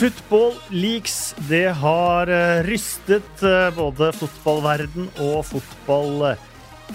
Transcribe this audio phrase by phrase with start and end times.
[0.00, 6.38] Football leaks, det har eh, rystet eh, både fotballverden og fotball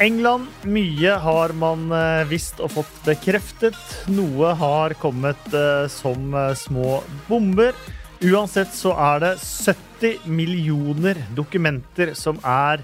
[0.01, 0.47] England.
[0.65, 3.77] Mye har man eh, visst og fått bekreftet.
[4.09, 5.53] Noe har kommet
[5.93, 6.97] som små
[7.29, 7.77] bomber.
[8.25, 12.81] Uansett så er det 70 millioner dokumenter som er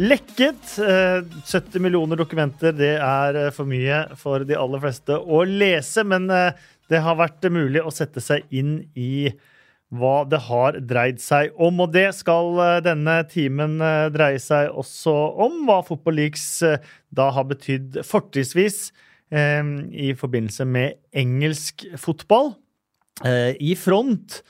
[0.00, 0.78] lekket.
[0.80, 6.30] 70 millioner dokumenter, det er for mye for de aller fleste å lese, men
[6.90, 9.30] det har vært mulig å sette seg inn i
[9.90, 11.82] hva det har dreid seg om.
[11.82, 15.14] Og det skal eh, denne timen eh, dreie seg også
[15.46, 15.64] om.
[15.66, 16.78] Hva Football Leaks eh,
[17.14, 18.90] da har betydd fortrinnsvis
[19.34, 22.54] eh, i forbindelse med engelsk fotball.
[23.26, 24.40] Eh, I front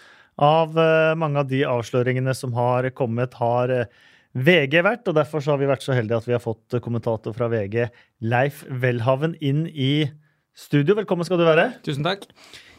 [0.40, 3.72] av eh, mange av de avsløringene som har kommet, har
[4.36, 5.08] VG vært.
[5.08, 7.88] Og derfor har vi vært så heldige at vi har fått kommentator fra VG,
[8.28, 10.10] Leif Welhaven, inn i
[10.60, 10.96] studio.
[10.98, 11.70] Velkommen skal du være.
[11.86, 12.26] Tusen takk.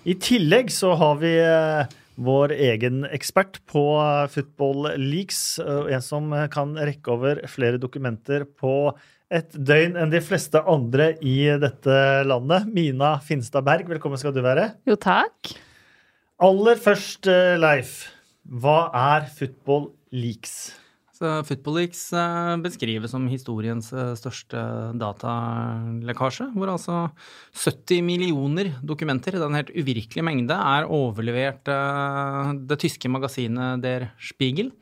[0.06, 1.34] I tillegg så har vi
[2.22, 3.84] vår egen ekspert på
[4.34, 5.60] Football Leaks.
[5.62, 8.94] En som kan rekke over flere dokumenter på
[9.32, 12.68] et døgn enn de fleste andre i dette landet.
[12.68, 14.74] Mina Finstad Berg, velkommen skal du være.
[14.90, 15.54] Jo, takk.
[16.42, 18.10] Aller først, eh, Leif.
[18.50, 20.81] Hva er Football Leaks?
[21.22, 24.62] Football Leaks eh, beskrives som historiens eh, største
[25.00, 26.98] datalekkasje, hvor altså
[27.54, 34.74] 70 millioner dokumenter, den helt uvirkelige mengde, er overlevert eh, det tyske magasinet Der Spiegel.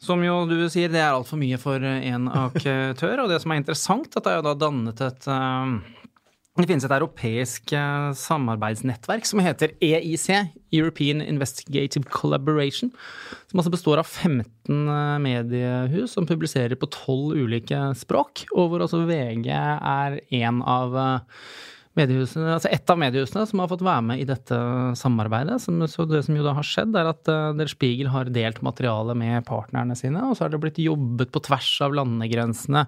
[0.00, 3.20] Som jo du sier, det er altfor mye for én aktør.
[3.20, 5.26] Og det som er interessant, at det er jo da dannet et
[6.62, 10.28] det finnes et europeisk eh, samarbeidsnettverk som heter EIC,
[10.74, 12.92] European Investigative Collaboration,
[13.50, 18.86] som altså består av 15 eh, mediehus som publiserer på 12 ulike språk, og hvor
[18.86, 21.42] også VG er en av uh,
[22.00, 24.56] mediehusene, altså ett av mediehusene som har fått være med i dette
[24.98, 25.60] samarbeidet.
[25.62, 29.14] så det som jo da har skjedd, er at uh, Der Spiegel har delt materiale
[29.18, 32.86] med partnerne sine, og så har det blitt jobbet på tvers av landegrensene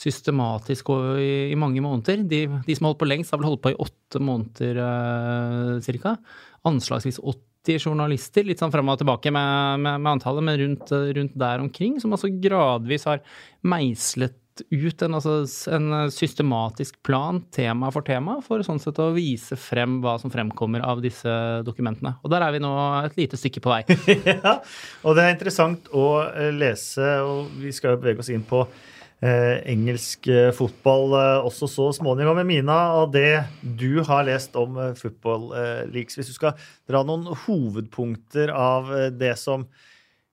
[0.00, 2.24] systematisk i, i mange måneder.
[2.28, 5.82] De, de, som har holdt på lengst, har vel holdt på i åtte måneder uh,
[5.84, 6.16] cirka.
[6.68, 11.36] Anslagsvis 80 journalister, litt sånn frem og tilbake med, med, med antallet, men rundt, rundt,
[11.40, 13.22] der omkring, som altså gradvis har
[13.64, 14.36] meislet
[14.70, 15.34] ut en, altså,
[15.74, 20.84] en, systematisk plan, tema for tema, for sånn sett å vise frem hva som fremkommer
[20.86, 21.30] av disse
[21.66, 22.14] dokumentene.
[22.22, 22.72] Og der er vi nå
[23.02, 23.82] et lite stykke på vei.
[24.30, 24.58] ja,
[25.02, 28.62] og det er interessant å eh, lese, og vi skal jo bevege oss inn på
[29.24, 32.38] eh, engelsk eh, fotball eh, også så småningom.
[32.40, 36.54] Men Mina, av det du har lest om eh, football eh, leaks, hvis du skal
[36.90, 39.66] dra noen hovedpunkter av det som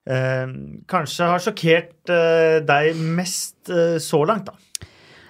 [0.09, 0.53] eh,
[0.91, 4.88] kanskje har sjokkert eh, deg mest eh, så langt, da?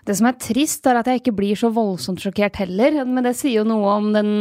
[0.07, 3.03] Det som er trist, er at jeg ikke blir så voldsomt sjokkert heller.
[3.05, 4.31] Men det sier jo noe om den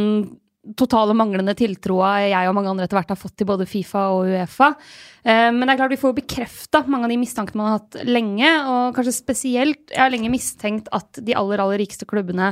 [0.77, 4.29] totale manglende tiltroa jeg og mange andre etter hvert har fått til både Fifa og
[4.29, 4.67] Uefa.
[5.25, 7.97] Eh, men det er klart vi får bekrefta mange av de mistankene man har hatt
[8.05, 8.51] lenge.
[8.69, 12.51] Og kanskje spesielt Jeg har lenge mistenkt at de aller aller rikeste klubbene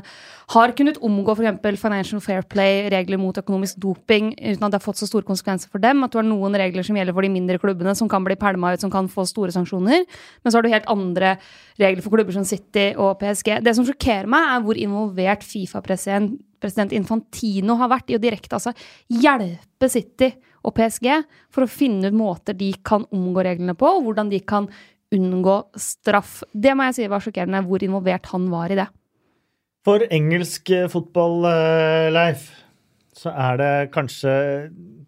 [0.56, 1.78] har kunnet omgå f.eks.
[1.82, 5.70] Financial Fair Play, regler mot økonomisk doping, uten at det har fått så store konsekvenser
[5.70, 6.02] for dem.
[6.04, 8.74] At du har noen regler som gjelder for de mindre klubbene, som kan bli pælma
[8.74, 10.10] ut, som kan få store sanksjoner.
[10.42, 11.38] Men så har du helt andre
[11.78, 13.60] regler for klubber som City og PSG.
[13.62, 18.58] Det som sjokkerer meg, er hvor involvert Fifa-president president Infantino har vært i å direkte
[18.58, 18.74] altså
[19.10, 20.32] hjelpe City
[20.68, 21.10] og PSG
[21.54, 24.68] for å finne ut måter de kan omgå reglene på, og hvordan de kan
[25.16, 26.42] unngå straff.
[26.54, 28.90] Det må jeg si var sjokkerende, hvor involvert han var i det.
[29.88, 32.50] For engelsk fotball, eh, Leif,
[33.16, 34.34] så er det kanskje,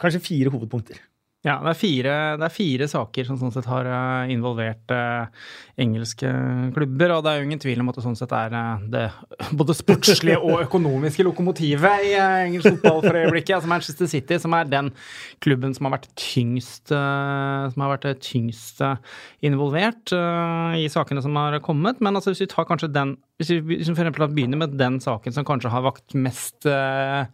[0.01, 0.99] kanskje fire hovedpunkter.
[1.41, 5.47] Ja, det er fire, det er fire saker som sånn sett har eh, involvert eh,
[5.81, 6.29] engelske
[6.75, 7.15] klubber.
[7.15, 9.07] Og det er jo ingen tvil om at det sånn sett er uh, det
[9.59, 13.55] både sportslige og økonomiske lokomotivet i uh, engelsk fotball for øyeblikket.
[13.57, 14.91] Altså Manchester City, som er den
[15.41, 18.83] klubben som har vært tyngst, som har vært tyngst
[19.41, 20.13] involvert
[20.77, 21.97] i sakene som har kommet.
[22.05, 24.99] Men altså, hvis vi tar kanskje den hvis vi, hvis for eksempel begynner med den
[25.01, 27.25] saken som kanskje har vakt mest uh,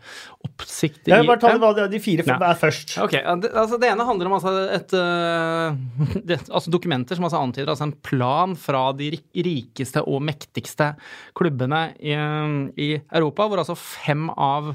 [0.47, 2.37] oppsikt i Ja, bare ta det, de fire ja.
[2.47, 2.95] er først.
[3.03, 5.75] Ok, det, altså det ene handler om altså et uh,
[6.29, 10.93] det, altså dokumenter som altså antyder altså en plan fra de rikeste og mektigste
[11.37, 14.73] klubbene i, i Europa, hvor altså fem av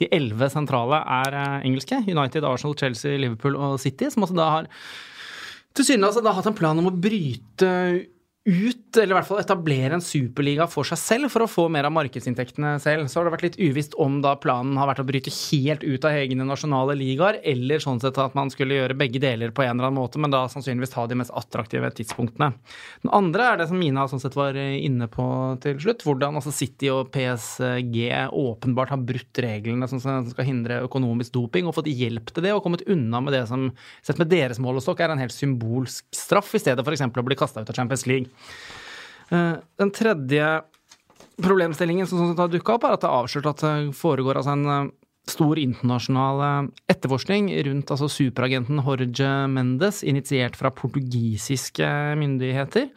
[0.00, 2.00] de elleve sentrale er uh, engelske.
[2.08, 4.70] United, Arsenal, Chelsea, Liverpool og City, som altså da har
[5.76, 7.68] til syvende altså, hatt en plan om å bryte
[8.00, 8.16] ut,
[8.50, 11.94] eller i hvert fall etablere en superliga for seg selv for å få mer av
[11.94, 13.06] markedsinntektene selv.
[13.08, 16.06] Så har det vært litt uvisst om da planen har vært å bryte helt ut
[16.08, 19.76] av egne nasjonale ligaer, eller sånn sett at man skulle gjøre begge deler på en
[19.76, 22.50] eller annen måte, men da sannsynligvis ta de mest attraktive tidspunktene.
[23.04, 25.26] Den andre er det som Mina sånn sett var inne på
[25.62, 28.00] til slutt, hvordan altså City og PSG
[28.36, 32.64] åpenbart har brutt reglene som skal hindre økonomisk doping, og fått hjelp til det og
[32.66, 33.70] kommet unna med det som
[34.02, 37.06] sett med deres målestokk er en helt symbolsk straff, i stedet f.eks.
[37.06, 38.28] å bli kasta ut av Champions League.
[39.30, 40.48] Eh, den tredje
[41.40, 44.72] problemstillingen som har dukka opp, er at det er avslørt at det foregår altså en
[44.74, 44.90] eh,
[45.30, 51.88] stor internasjonal eh, etterforskning rundt altså superagenten Jorge Mendes, initiert fra portugisiske
[52.20, 52.90] myndigheter,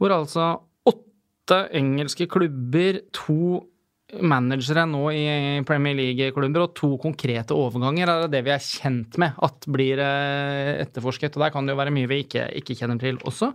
[0.00, 0.52] hvor altså
[0.88, 3.69] åtte engelske klubber, to
[4.18, 5.24] managere nå i
[5.66, 10.80] Premier League-klubber og to konkrete overganger er det vi er kjent med at blir eh,
[10.82, 11.36] etterforsket.
[11.36, 13.52] og Der kan det jo være mye vi ikke, ikke kjenner til også.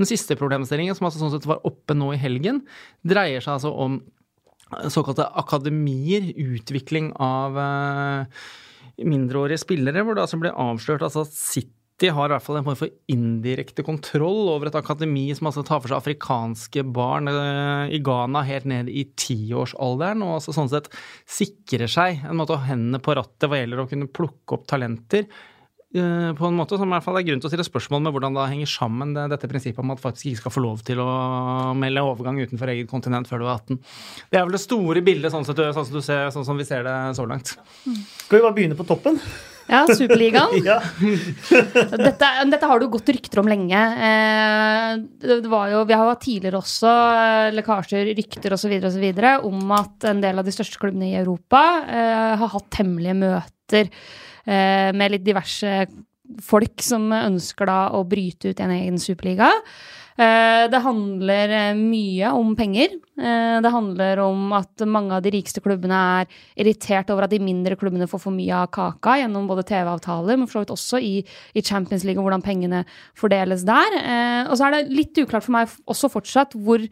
[0.00, 2.64] Den siste problemstillingen, som altså sånn sett var oppe nå i helgen,
[3.06, 4.00] dreier seg altså om
[4.92, 8.42] såkalte akademier, utvikling av eh,
[9.04, 12.66] mindreårige spillere, hvor det altså ble avslørt altså sitt de har i hvert fall en
[12.66, 17.94] form for indirekte kontroll over et akademi som altså tar for seg afrikanske barn eh,
[17.94, 20.90] i Ghana helt ned i tiårsalderen, og altså sånn sett
[21.30, 25.28] sikrer seg en måte å hendene på rattet hva gjelder å kunne plukke opp talenter
[25.28, 28.16] eh, på en måte som i hvert fall er grunn til å stille spørsmål med
[28.16, 31.08] hvordan det henger sammen dette prinsippet om at faktisk ikke skal få lov til å
[31.78, 33.80] melde overgang utenfor eget kontinent før du er 18.
[34.26, 36.82] Det er vel det store bildet sånn, sett, sånn, som, ser, sånn som vi ser
[36.88, 37.54] det så langt.
[37.86, 39.22] Skal vi bare begynne på toppen?
[39.70, 40.64] Ja, Superligaen.
[40.68, 40.78] ja.
[41.96, 43.82] dette, dette, har det jo gått rykter om lenge.
[44.08, 48.76] Eh, det var jo, vi har jo hatt tidligere også eh, lekkasjer, rykter osv.
[48.90, 49.08] osv.
[49.48, 53.90] om at en del av de største klubbene i Europa eh, har hatt hemmelige møter
[54.42, 55.68] med litt diverse
[56.42, 59.52] folk som ønsker da å bryte ut en egen superliga.
[60.20, 62.98] Eh, det handler eh, mye om penger.
[63.16, 67.40] Eh, det handler om at mange av de rikeste klubbene er irritert over at de
[67.42, 71.00] mindre klubbene får for mye av kaka gjennom både TV-avtaler, men for så vidt også
[71.00, 71.14] i,
[71.56, 72.84] i, Champions League og hvordan pengene
[73.18, 73.98] fordeles der.
[74.50, 76.84] Og så er det litt uklart for meg også fortsatt hvor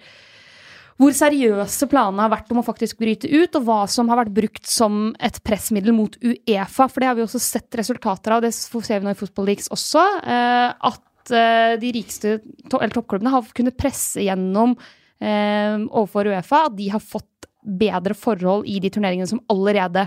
[1.01, 4.35] hvor seriøse planene har vært om å faktisk bryte ut, og hva som har vært
[4.37, 6.91] brukt som et pressmiddel mot Uefa.
[6.93, 9.71] For det har vi også sett resultater av, det ser vi nå i Football Leaks
[9.73, 10.03] også.
[10.21, 11.01] At
[11.35, 17.05] uh, de rikeste eller toppklubbene har kunnet presse gjennom uh, overfor Uefa at de har
[17.05, 17.27] fått
[17.61, 20.07] bedre forhold i de turneringene som allerede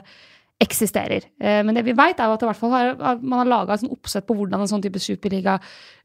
[0.63, 1.25] eksisterer.
[1.41, 4.35] Eh, men det vi vet, er at, har, at man har laga et oppsett på
[4.37, 5.57] hvordan en sånn type superliga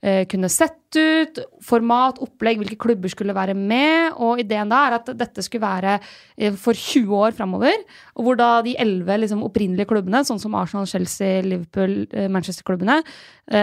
[0.02, 1.40] eh, kunne sett ut.
[1.64, 4.16] Format, opplegg, hvilke klubber skulle være med.
[4.24, 7.84] Og ideen da er at dette skulle være eh, for 20 år framover.
[8.18, 12.00] Og hvor da de elleve liksom, opprinnelige klubbene, sånn som Arsenal, Chelsea, Liverpool,
[12.32, 13.00] Manchester-klubbene,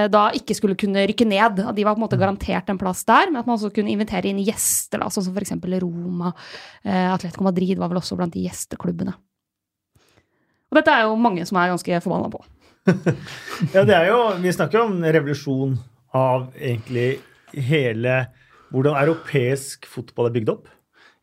[0.10, 1.60] da ikke skulle kunne rykke ned.
[1.78, 4.32] De var på en måte garantert en plass der, men at man også kunne invitere
[4.32, 5.54] inn gjester, da, sånn som f.eks.
[5.84, 6.34] Roma.
[6.82, 9.14] Atletico Madrid var vel også blant de gjesteklubbene.
[10.72, 12.42] Og dette er jo mange som er ganske forbanna på.
[13.76, 15.78] ja, det er jo Vi snakker om en revolusjon
[16.16, 17.16] av egentlig
[17.56, 18.26] hele
[18.74, 20.70] hvordan europeisk fotball er bygd opp.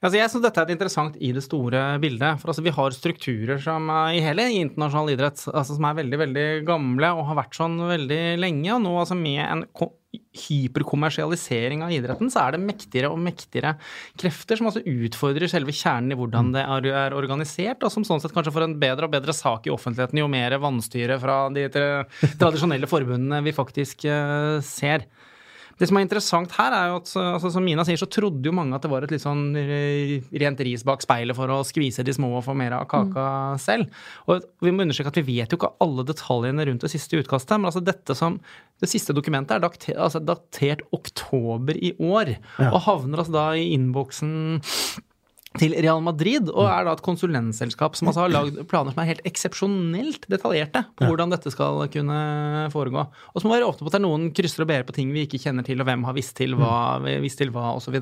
[0.03, 2.41] Altså jeg synes Dette er interessant i det store bildet.
[2.43, 6.47] For altså Vi har strukturer som i hele internasjonal idrett altså som er veldig veldig
[6.67, 8.71] gamle og har vært sånn veldig lenge.
[8.75, 9.65] Og nå altså med en
[10.13, 13.75] hyperkommersialisering av idretten, så er det mektigere og mektigere
[14.21, 18.35] krefter som altså utfordrer selve kjernen i hvordan det er organisert, og som sånn sett
[18.35, 22.91] kanskje får en bedre og bedre sak i offentligheten jo mer vannstyre fra de tradisjonelle
[22.91, 25.09] forbundene vi faktisk eh, ser.
[25.83, 28.55] Det som er interessant her, er jo at altså, som Mina sier, så trodde jo
[28.55, 32.05] mange at det var et litt sånn eh, rent ris bak speilet for å skvise
[32.07, 33.63] de små og få mer av kaka mm.
[33.65, 34.05] selv.
[34.31, 37.57] Og vi må understreke at vi vet jo ikke alle detaljene rundt det siste utkastet.
[37.57, 38.39] Men altså dette som
[38.83, 42.71] det siste dokumentet er datert, altså datert oktober i år, ja.
[42.71, 44.63] og havner altså da i innboksen
[45.61, 49.11] til Real Madrid, og er da et konsulentselskap som altså har lagd planer som er
[49.11, 52.19] helt eksepsjonelt detaljerte på hvordan dette skal kunne
[52.73, 53.05] foregå.
[53.33, 55.13] Og som må være åpne på at det er noen krysser og ber på ting
[55.13, 56.75] vi ikke kjenner til, og hvem har visst til hva,
[57.25, 57.99] visst til hva osv.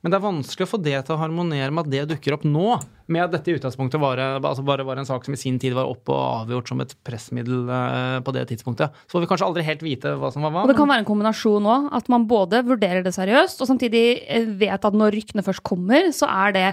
[0.00, 2.44] Men det er vanskelig å få det til å harmonere med at det dukker opp
[2.48, 2.78] nå,
[3.10, 5.74] med at dette i utgangspunktet var, altså bare var en sak som i sin tid
[5.76, 8.94] var opp og avgjort som et pressmiddel eh, på det tidspunktet.
[9.04, 10.62] Så får vi kanskje aldri helt vite hva som var hva.
[10.64, 14.04] Og det kan være en kombinasjon òg, at man både vurderer det seriøst, og samtidig
[14.24, 16.64] eh, vet at når ryktene først kommer, så er det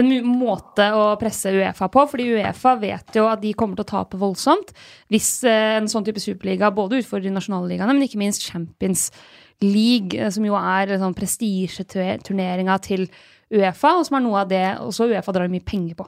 [0.00, 2.06] en måte å presse Uefa på.
[2.14, 4.72] fordi Uefa vet jo at de kommer til å tape voldsomt
[5.12, 9.10] hvis eh, en sånn type superliga både utfordrer de nasjonale ligaene, men ikke minst Champions
[9.10, 13.06] League, som jo er sånn prestisjeturneringa til
[13.50, 16.04] Uefa, og som er noe av det også Uefa drar mye penger på.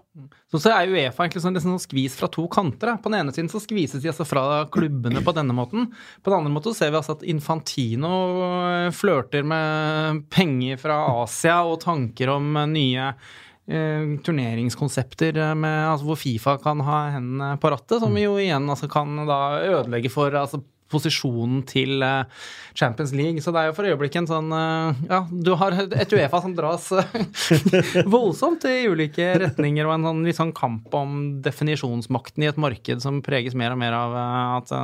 [0.53, 2.93] Så, så er Uefa egentlig sånn, liksom, skvis fra to kanter.
[2.93, 2.97] Da.
[3.03, 5.89] På den ene siden så skvises de altså fra klubbene på denne måten.
[6.23, 8.13] På den andre måten så ser vi altså at Infantino
[8.61, 16.13] eh, flørter med penger fra Asia og tanker om eh, nye eh, turneringskonsepter med, altså,
[16.13, 20.31] hvor Fifa kan ha hendene på rattet, som jo igjen altså, kan da ødelegge for
[20.31, 22.45] altså, posisjonen til eh,
[22.79, 23.43] Champions League.
[23.43, 26.55] Så det er jo for øyeblikket en sånn eh, Ja, du har et Uefa som
[26.59, 32.53] dras eh, voldsomt i ulike retninger, og en sånn, litt sånn kamp om definisjonsmakten i
[32.53, 34.21] et marked som preges mer og mer av
[34.61, 34.77] at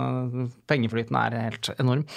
[0.71, 2.09] pengeflyten er helt enorm.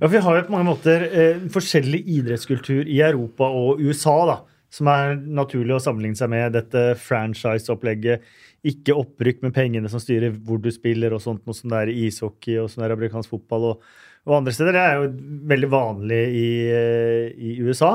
[0.00, 4.16] Ja, for Vi har jo på mange måter eh, forskjellig idrettskultur i Europa og USA,
[4.26, 4.36] da,
[4.74, 8.24] som er naturlig å sammenligne seg med dette franchise-opplegget
[8.64, 11.92] ikke opprykk med pengene som styrer hvor du spiller, og sånt, noe som det er
[11.92, 13.88] i ishockey og som det er amerikansk fotball og,
[14.24, 14.76] og, andre steder.
[14.76, 15.10] Det er jo
[15.52, 17.92] veldig vanlig i, eh, i USA.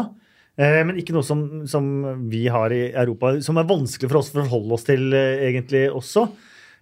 [0.59, 1.89] Eh, men ikke noe som, som,
[2.29, 5.87] vi har i Europa, som er vanskelig for oss å forholde oss til eh, egentlig
[5.89, 6.27] også.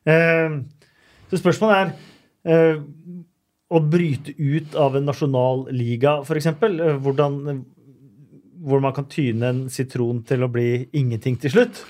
[0.07, 1.97] Så spørsmålet
[2.47, 2.69] er
[3.67, 6.47] å bryte ut av en nasjonal liga, f.eks.
[7.03, 7.65] Hvordan
[8.65, 11.81] hvor man kan tyne en sitron til å bli ingenting til slutt.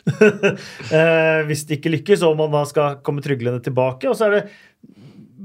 [0.95, 4.09] eh, hvis det ikke lykkes, og man da skal komme tryglende tilbake.
[4.09, 4.43] Og så er det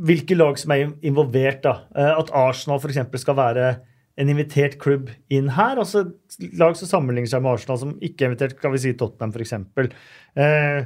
[0.03, 1.63] hvilke lag som er involvert.
[1.65, 1.75] da.
[1.97, 3.03] Eh, at Arsenal f.eks.
[3.23, 3.75] skal være
[4.21, 5.79] en invitert klubb inn her.
[5.81, 6.07] Altså
[6.59, 9.55] lag som sammenligner seg med Arsenal, som ikke er invitert, kan vi si Tottenham f.eks.
[10.37, 10.83] Eh,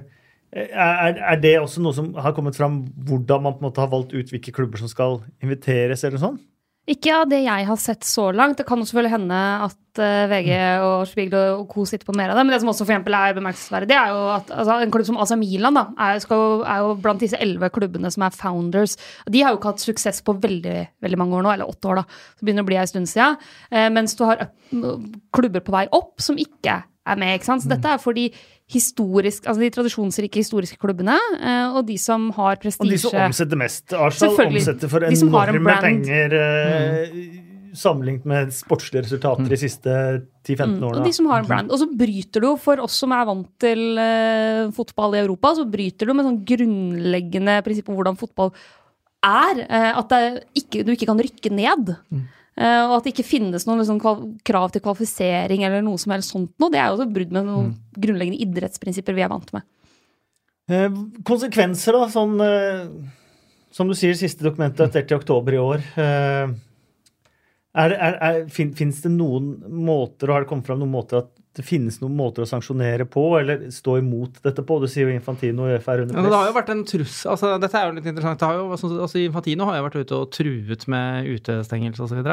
[0.57, 3.91] er, er det også noe som har kommet fram, hvordan man på en måte har
[3.93, 6.05] valgt ut hvilke klubber som skal inviteres?
[6.07, 6.45] eller sånt?
[6.87, 8.61] Ikke av det jeg har sett så langt.
[8.61, 10.51] Det kan jo selvfølgelig hende at eh, VG
[10.85, 11.85] og Spiegel og co.
[11.89, 12.47] sitter på mer av det.
[12.47, 15.37] Men det som også for er bemerkelsesverdig, er jo at altså, en klubb som AC
[15.41, 18.97] Milan da, er, skal, er jo blant disse elleve klubbene som er founders.
[19.31, 22.03] De har jo ikke hatt suksess på veldig veldig mange år nå, eller åtte år,
[22.03, 22.21] da.
[22.37, 23.41] Så begynner det å bli en stund siden.
[23.71, 24.47] Uh, mens du har
[25.35, 27.37] klubber på vei opp som ikke er med.
[27.37, 27.65] ikke sant?
[27.65, 28.29] Så dette er for de
[28.73, 33.19] historisk, altså de tradisjonsrike historiske klubbene, eh, og de som har prestisje Og de som
[33.29, 33.85] omsetter mest.
[33.95, 37.46] Arsenal omsetter for enorme penger eh, mm.
[37.79, 39.51] Sammenlignet med sportslige resultater mm.
[39.53, 39.97] de siste
[40.47, 40.87] 10-15 mm.
[40.87, 41.03] årene.
[41.03, 41.75] Og de som har en brand.
[41.75, 45.67] Og så bryter du, for oss som er vant til uh, fotball i Europa, så
[45.69, 48.55] bryter du med sånn grunnleggende prinsipp om hvordan fotball
[49.27, 49.63] er.
[49.67, 50.17] Uh, at
[50.57, 51.95] ikke, du ikke kan rykke ned.
[52.15, 52.27] Mm.
[52.57, 53.99] Uh, og at det ikke finnes noen liksom,
[54.47, 56.73] krav til kvalifisering eller noe som helst sånt noe.
[56.73, 57.99] Det er jo et brudd med noen mm.
[58.01, 59.67] grunnleggende idrettsprinsipper vi er vant med.
[60.73, 60.89] Uh,
[61.29, 62.89] konsekvenser, da, sånn uh,
[63.77, 65.85] Som du sier, siste dokumentet datert i oktober i år.
[67.77, 71.21] Er, er, er, fin, finnes det noen måter, og har det kommet fram noen måter
[71.21, 74.79] at det finnes noen måter å sanksjonere på, eller stå imot dette på?
[74.81, 76.25] Du sier jo Infantino og UF er under press.
[76.25, 78.45] Ja, det har jo vært en truss, altså, Dette er jo litt interessant.
[78.59, 82.33] Jo, altså, altså, Infantino har jo vært ute og truet med utestengelse osv.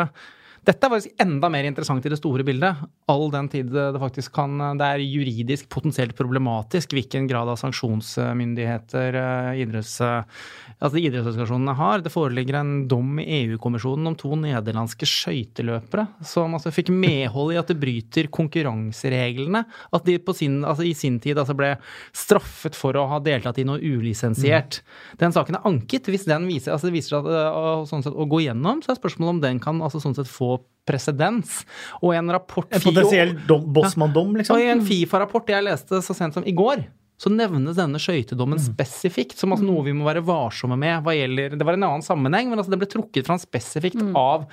[0.64, 4.32] Dette er faktisk enda mer interessant i det store bildet, all den tid det faktisk
[4.38, 12.04] kan Det er juridisk potensielt problematisk hvilken grad av sanksjonsmyndigheter eh, idretts, altså idrettsorganisasjonene har.
[12.06, 17.60] Det foreligger en dom i EU-kommisjonen om to nederlandske skøyteløpere som altså fikk medhold i
[17.60, 19.66] at det bryter konkurransereglene.
[19.94, 21.74] At de sin, altså i sin tid altså ble
[22.16, 24.80] straffet for å ha deltatt i noe ulisensiert.
[24.80, 25.20] Mm.
[25.26, 26.08] Den saken er anket.
[26.12, 29.02] Hvis den viser, altså det viser seg at, sånn sett, å gå gjennom, så er
[29.02, 30.53] spørsmålet om den kan altså sånn sett få
[30.88, 31.62] presedens.
[32.02, 34.58] Og en rapport En potensiell bossmanndom, liksom?
[34.58, 36.84] Og i en Fifa-rapport jeg leste så sent som i går,
[37.24, 38.66] så nevnes denne skøytedommen mm.
[38.74, 42.06] spesifikt som altså noe vi må være varsomme med hva gjelder Det var en annen
[42.06, 44.16] sammenheng, men altså det ble trukket fram spesifikt mm.
[44.20, 44.48] av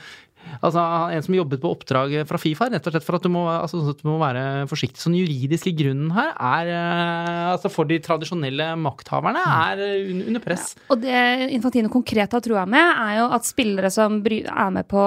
[0.61, 0.83] Altså
[1.15, 3.81] En som jobbet på oppdrag fra Fifa, rett og slett for at du må, altså,
[3.97, 5.01] du må være forsiktig.
[5.01, 9.83] Så den juridiske grunnen her er eh, altså for de tradisjonelle makthaverne er
[10.13, 10.75] under press.
[10.77, 11.25] Ja, og det
[11.57, 15.05] Infantino konkret har trua med, er jo at spillere som er med på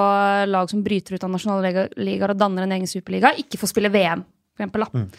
[0.49, 3.93] lag som bryter ut av nasjonale ligaer og danner en egen superliga, ikke får spille
[3.93, 4.23] VM,
[4.53, 4.85] for eksempel.
[4.87, 5.03] Da.
[5.03, 5.09] Mm.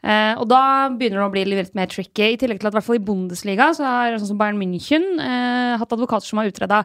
[0.00, 2.32] Eh, og da begynner det å bli litt mer tricky.
[2.32, 5.06] I tillegg til at i hvert fall i Bundesliga så har sånn som Bayern München
[5.20, 6.82] eh, hatt advokater som har utreda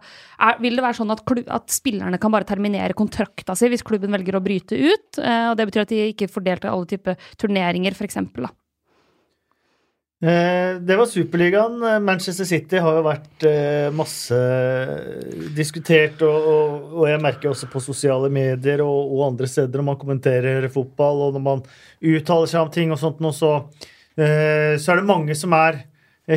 [0.63, 4.37] Vil det være sånn at, at, spillerne kan bare terminere kontrakta si hvis klubben velger
[4.37, 5.21] å bryte ut?
[5.21, 8.19] Eh, og det betyr at de ikke får delta i alle typer turneringer, f.eks.
[10.23, 11.83] Eh, det var Superligaen.
[11.83, 14.37] Eh, Manchester City har jo vært eh, masse
[15.57, 19.89] diskutert, og, og, og jeg merker også på sosiale medier og, og, andre steder når
[19.89, 21.65] man kommenterer fotball, og når man
[21.99, 23.51] uttaler seg om ting og sånt, så,
[24.15, 25.83] så er det mange som er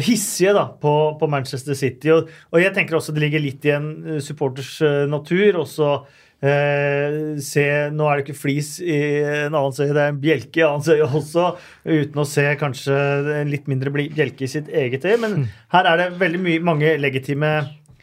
[0.02, 2.10] hissige da, på, på Manchester City.
[2.12, 3.92] Og, jeg tenker også det ligger litt i en
[4.24, 4.74] supporters
[5.08, 5.62] natur.
[5.62, 5.92] også
[6.38, 8.94] Eh, se, nå er det ikke flis i
[9.26, 11.48] en annen søye, det er en bjelke i en annen søye også.
[11.88, 12.98] Uten å se kanskje
[13.40, 15.18] en litt mindre bjelke i sitt eget øye.
[15.24, 17.52] Men her er det veldig mye, mange legitime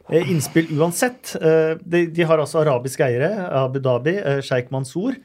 [0.10, 1.38] eh, innspill uansett.
[1.40, 3.32] Eh, de, de, har altså arabiske eiere,
[3.64, 5.18] Abu Dhabi, eh, sjeik Mansour.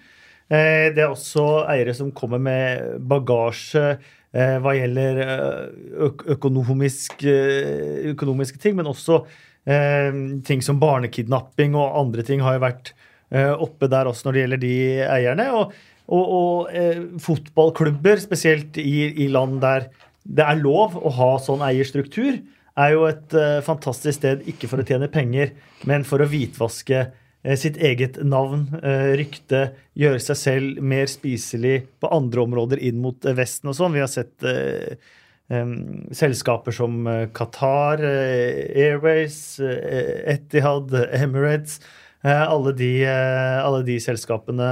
[0.51, 4.01] Det er også eiere som kommer med bagasje
[4.35, 5.21] hva gjelder
[6.35, 7.23] økonomisk,
[8.11, 9.21] økonomiske ting, men også
[9.65, 12.93] ting som barnekidnapping og andre ting har jo vært
[13.61, 15.45] oppe der også når det gjelder de eierne.
[15.55, 15.75] Og,
[16.11, 19.89] og, og eh, fotballklubber, spesielt i, i, land der
[20.25, 22.41] det er lov å ha sånn eierstruktur,
[22.81, 25.55] er jo et eh, fantastisk sted ikke for å tjene penger,
[25.89, 31.81] men for å hvitvaske eh, sitt eget navn, eh, rykte, gjøre seg selv mer spiselig
[32.03, 33.97] på andre områder inn mot eh, Vesten og sånn.
[33.97, 35.01] Vi har sett eh,
[36.15, 41.81] selskaper som Qatar, Airways, Etihad, Emirates
[42.23, 44.69] Eh, alle de, eh, alle de selskapene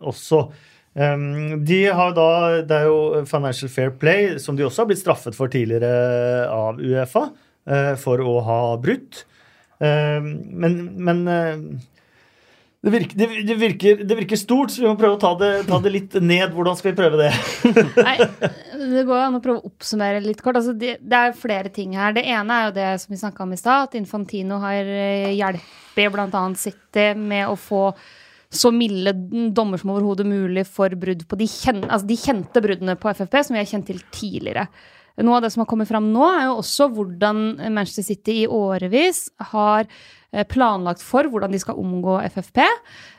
[0.00, 0.50] også.
[0.90, 5.36] De har da, Det er jo Financial Fair Play, som de også har blitt straffet
[5.36, 7.30] for tidligere av Uefa,
[7.66, 9.24] eh, for å ha brutt.
[9.80, 11.80] Men, men
[12.80, 15.76] det virker, det, virker, det virker, stort, så vi må prøve å ta det, ta
[15.84, 16.54] det litt ned.
[16.54, 17.28] Hvordan skal vi prøve det?
[18.06, 18.14] Nei,
[18.94, 20.56] Det går an å prøve å oppsummere litt kort.
[20.62, 22.14] Altså, det, det, er flere ting her.
[22.16, 25.28] Det ene er jo det som vi snakka om i stad, at Infantino har eh,
[25.36, 26.44] hjulpet bl.a.
[26.56, 27.82] City med å få
[28.50, 29.12] så milde
[29.54, 33.36] dommer som overhodet mulig for brudd på de, kjen, altså de kjente bruddene på FFP,
[33.44, 34.64] som vi har kjent til tidligere.
[35.20, 37.44] Noe av det som har kommet fram nå, er jo også hvordan
[37.74, 39.84] Manchester City i årevis har
[40.48, 42.62] planlagt for hvordan de skal omgå FFP.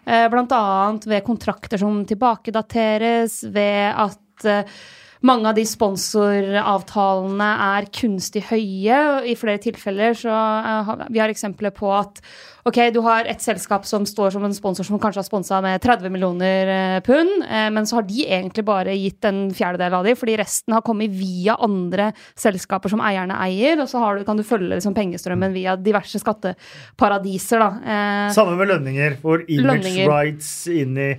[0.06, 0.63] Eh, Bl.a.
[1.06, 4.82] ved kontrakter som tilbakedateres, ved at eh,
[5.25, 9.01] mange av de sponsoravtalene er kunstig høye.
[9.30, 12.22] I flere tilfeller så uh, Vi har eksempler på at
[12.66, 15.82] ok, du har et selskap som står som en sponsor som kanskje har sponsa med
[15.82, 20.10] 30 millioner uh, pund, uh, men så har de egentlig bare gitt en fjerdedel av
[20.10, 24.42] de, fordi resten har kommet via andre selskaper som eierne eier, og så du, kan
[24.42, 27.62] du følge liksom, pengestrømmen via diverse skatteparadiser.
[27.62, 28.00] Da.
[28.34, 30.10] Samme med lønninger, hvor image lønninger.
[30.10, 31.12] rights inn i,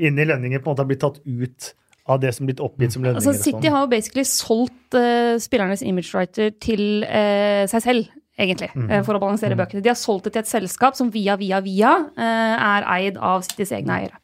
[0.00, 1.72] inn i lønninger på en måte har blitt tatt ut
[2.10, 3.22] av det som blitt oppgitt som lønninger.
[3.22, 3.74] Altså, City sånn.
[3.74, 8.88] har jo basically solgt uh, spillernes image writer til uh, seg selv, egentlig, mm.
[8.90, 9.62] uh, for å balansere mm.
[9.62, 9.84] bøkene.
[9.84, 13.74] De har solgt det til et selskap som via, via, via er eid av Citys
[13.76, 14.20] egne eiere.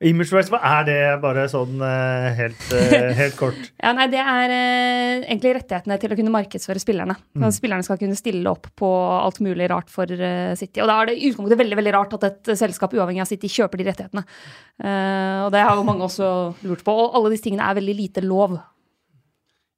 [0.00, 3.58] Image rights, hva er det, bare sånn uh, helt, uh, helt, kort?
[3.84, 7.18] ja, nei, Det er uh, egentlig rettighetene til å kunne markedsføre spillerne.
[7.36, 7.44] Mm.
[7.52, 8.88] Spillerne skal kunne stille opp på
[9.18, 10.08] alt mulig rart for
[10.56, 10.80] City.
[10.80, 13.82] Og da er det utgangspunktet veldig veldig rart at et selskap uavhengig av City kjøper
[13.82, 14.24] de rettighetene.
[15.44, 16.30] og det har jo mange også
[16.64, 16.96] lurt på.
[16.96, 18.56] Og alle disse tingene er veldig lite lov.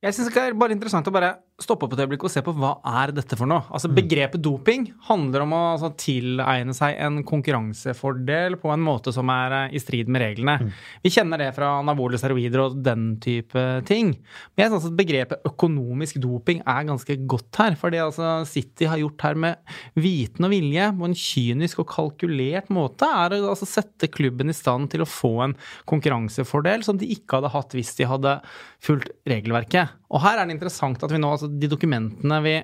[0.02, 2.54] Jeg syns det er bare interessant å bare stoppe opp et øyeblikk og se på
[2.56, 3.66] hva er dette for noe.
[3.74, 3.90] Altså.
[3.92, 9.56] Begrepet doping handler om å altså, tilegne seg en konkurransefordel på en måte som er
[9.56, 10.56] uh, i strid med reglene.
[10.62, 10.72] Mm.
[11.04, 14.14] Vi kjenner det fra anabole steroider og den type ting.
[14.54, 17.78] Men jeg synes at begrepet økonomisk doping er ganske godt her.
[17.78, 21.90] For det altså, City har gjort her med viten og vilje på en kynisk og
[21.92, 25.56] kalkulert måte, er å altså, sette klubben i stand til å få en
[25.90, 28.38] konkurransefordel som de ikke hadde hatt hvis de hadde
[28.82, 29.98] fulgt regelverket.
[30.12, 32.54] Og her er det interessant at vi nå, altså de dokumentene vi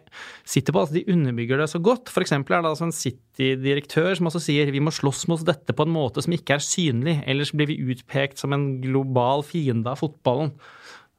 [0.48, 2.12] sitter på, altså de underbygger det så godt.
[2.22, 5.87] Eksempel er det altså en City-direktør som også sier vi må slåss mot dette på
[5.87, 10.01] en måte som ikke er synlig, ellers blir vi utpekt som en global fiende av
[10.03, 10.55] fotballen.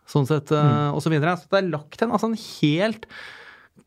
[0.10, 0.96] Sånn sett, eh, mm.
[0.98, 1.36] og så videre.
[1.38, 3.06] Så det er lagt en, altså en helt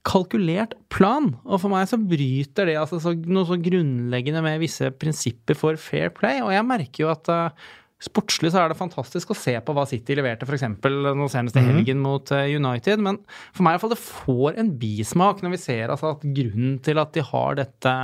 [0.07, 1.33] kalkulert plan.
[1.47, 5.79] Og for meg så bryter det altså så, noe så grunnleggende med visse prinsipper for
[5.81, 6.41] fair play.
[6.43, 7.71] Og jeg merker jo at uh,
[8.03, 10.65] Sportslig så er det fantastisk å se på hva City leverte f.eks.
[10.67, 11.69] nå senest i mhm.
[11.71, 12.07] helgen mm.
[12.07, 13.21] mot eh, United, men
[13.55, 16.81] for meg i hvert fall det får en bismak når vi ser altså, at grunnen
[16.83, 17.95] til at de har dette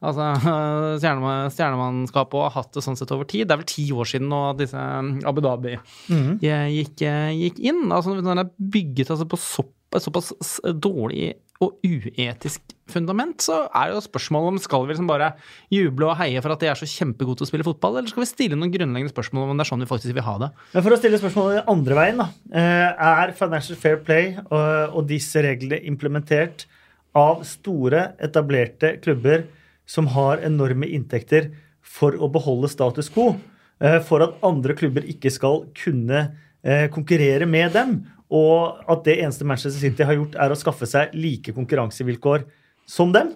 [0.00, 0.28] altså,
[1.02, 3.46] stjernemannskapet og har hatt det sånn sett over tid.
[3.46, 4.84] Det er vel ti år siden nå at disse
[5.30, 6.30] Abu Dhabi mm.
[6.42, 7.06] gikk,
[7.38, 7.86] gikk, inn.
[7.92, 11.32] altså Når det er bygget altså, på sopp, såpass dårlig
[11.64, 15.32] og uetisk fundament, så er jo spørsmålet om skal vi liksom bare
[15.74, 18.22] juble og heie for at de er så kjempegode til å spille fotball, eller skal
[18.22, 20.50] vi stille noen grunnleggende spørsmål om det er sånn vi faktisk vil ha det?
[20.76, 22.28] Men For å stille spørsmålet andre veien, da.
[22.62, 26.68] Eh, er Financial Fair Play og disse reglene implementert
[27.18, 29.48] av store, etablerte klubber
[29.88, 31.50] som har enorme inntekter
[31.82, 33.32] for å beholde status quo?
[33.82, 36.22] Eh, for at andre klubber ikke skal kunne
[36.62, 37.98] eh, konkurrere med dem?
[38.34, 42.44] Og at det eneste Manchester City har gjort, er å skaffe seg like konkurransevilkår
[42.88, 43.34] som dem.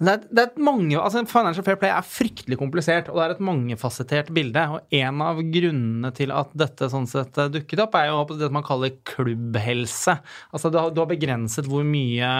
[0.00, 3.34] Det er, det er mange, altså Financial Fair Play er fryktelig komplisert, og det er
[3.34, 4.62] et mangefasettert bilde.
[4.72, 8.64] og En av grunnene til at dette sånn sett dukket opp, er jo det man
[8.64, 10.16] kaller klubbhelse.
[10.54, 12.30] Altså Du har, du har begrenset hvor mye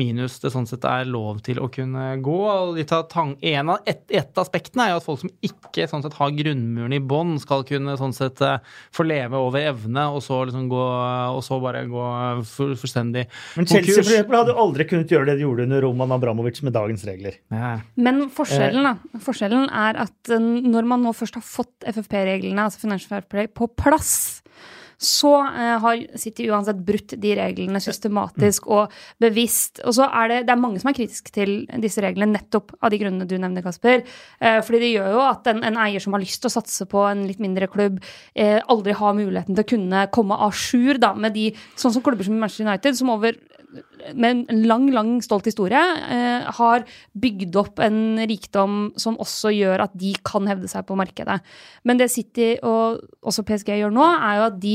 [0.00, 2.38] minus det sånn sett er lov til å kunne gå.
[2.48, 6.16] og en av, et, et av aspektene er jo at folk som ikke sånn sett
[6.16, 8.56] har grunnmuren i bånn, skal kunne sånn sett eh,
[8.94, 10.82] få leve over evne, og så liksom gå,
[11.36, 12.08] og så bare gå
[12.48, 13.26] fullstendig
[13.58, 16.76] Men Chelsea for eksempel, hadde aldri kunnet gjøre det de gjorde under Roman Abramovic med
[16.76, 17.38] dagens regler.
[17.52, 17.74] Ja.
[17.96, 22.82] Men forskjellen, da, forskjellen er at eh, når man nå først har fått FFP-reglene, altså
[22.84, 24.42] Financial Fair Play, på plass,
[25.02, 29.82] så eh, har City uansett brutt de reglene systematisk og bevisst.
[29.86, 32.92] Og så er det, det er mange som er kritiske til disse reglene nettopp av
[32.92, 34.04] de grunnene du nevner, Kasper.
[34.38, 36.86] Eh, fordi det gjør jo at en, en, eier som har lyst til å satse
[36.90, 37.98] på en litt mindre klubb,
[38.38, 42.24] eh, aldri har muligheten til å kunne komme à jour med de Sånn som klubber
[42.24, 43.34] som Manchester United, som over
[44.14, 46.84] med en lang, lang, stolt historie, eh, har
[47.18, 51.40] bygd opp en rikdom som også gjør at de kan hevde seg på markedet.
[51.84, 54.74] Men det City og også PSG gjør nå, er jo at de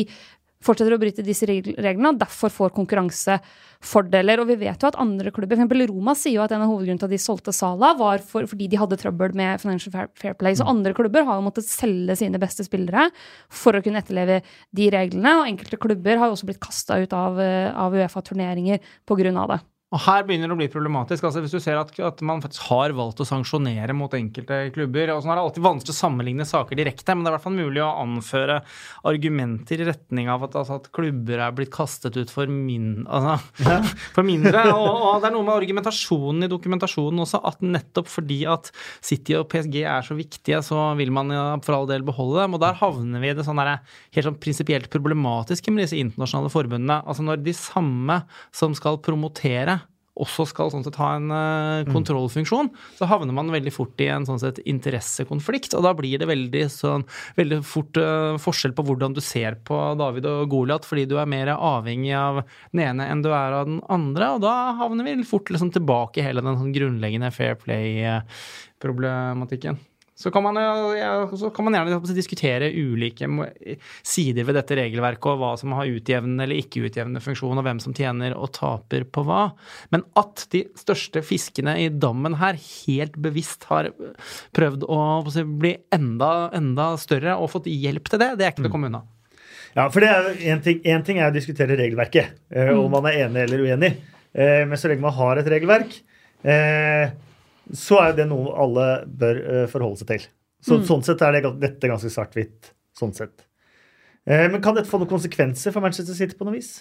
[0.63, 4.41] fortsetter å bryte disse reglene, og derfor får konkurransefordeler.
[4.41, 5.85] Og vi vet jo at andre klubber, f.eks.
[5.91, 8.69] Roma sier jo at en av hovedgrunnene til at de solgte Sala, var for, fordi
[8.71, 10.57] de hadde trøbbel med Financial Fair Play.
[10.57, 10.73] Så mm.
[10.73, 13.09] andre klubber har jo måttet selge sine beste spillere
[13.53, 14.41] for å kunne etterleve
[14.75, 15.37] de reglene.
[15.41, 19.47] Og enkelte klubber har jo også blitt kasta ut av, eh, av Uefa-turneringer pga.
[19.47, 19.61] det.
[19.95, 21.23] Og her begynner det å bli problematisk.
[21.23, 25.13] altså Hvis du ser at, at man faktisk har valgt å sanksjonere mot enkelte klubber
[25.13, 27.45] og sånn er det alltid vanskelig å sammenligne saker direkte, men det er i hvert
[27.45, 28.57] fall mulig å anføre
[29.07, 33.37] argumenter i retning av at, altså, at klubber er blitt kastet ut for, min, altså,
[33.63, 33.77] ja.
[34.17, 34.65] for mindre.
[34.73, 38.67] Og, og, det er noe med argumentasjonen i dokumentasjonen også, at nettopp fordi at
[38.99, 42.59] City og PSG er så viktige, så vil man ja, for all del beholde dem.
[42.59, 43.77] Og der havner vi i det sånn der,
[44.19, 46.99] helt sånn prinsipielt problematiske med disse internasjonale forbundene.
[47.07, 48.19] Altså når de samme
[48.51, 49.76] som skal promotere
[50.23, 54.25] også skal sånn sett ha en uh, kontrollfunksjon, så havner man veldig fort i en
[54.27, 55.71] sånn sett interessekonflikt.
[55.77, 57.03] Og da blir det veldig, sånn,
[57.39, 61.27] veldig fort uh, forskjell på hvordan du ser på David og Goliat, fordi du er
[61.29, 62.35] mer avhengig av
[62.71, 64.25] den ene enn du er av den andre.
[64.37, 69.75] Og da havner vi fort liksom tilbake i hele den sånn grunnleggende fair play-problematikken.
[70.17, 70.57] Så kan, man,
[71.37, 73.27] så kan man, gjerne diskutere ulike
[74.01, 77.81] sider ved dette regelverket, og hva som har utjevnende eller ikke utjevnende funksjon, og hvem
[77.83, 79.43] som tjener og taper på hva.
[79.93, 83.91] Men at de største fiskene i dammen her helt bevisst har
[84.57, 85.03] prøvd å
[85.61, 88.89] bli enda, enda større og fått hjelp til det, det er ikke til å komme
[88.89, 89.03] unna.
[89.77, 92.93] Ja, for det er en ting, en ting er å diskutere regelverket, eh, om mm.
[92.97, 93.93] man er enig eller uenig.
[94.33, 95.93] Eh, men så lenge man har et regelverk
[96.41, 97.13] eh,
[97.75, 100.27] så er det noe alle bør uh, forholde seg til.
[100.63, 100.85] Så, mm.
[100.89, 102.71] Sånn sett er det, dette ganske svart-hvitt.
[102.97, 103.45] Sånn sett.
[104.27, 106.79] Uh, men kan dette få noen konsekvenser for Manchester City på noe vis?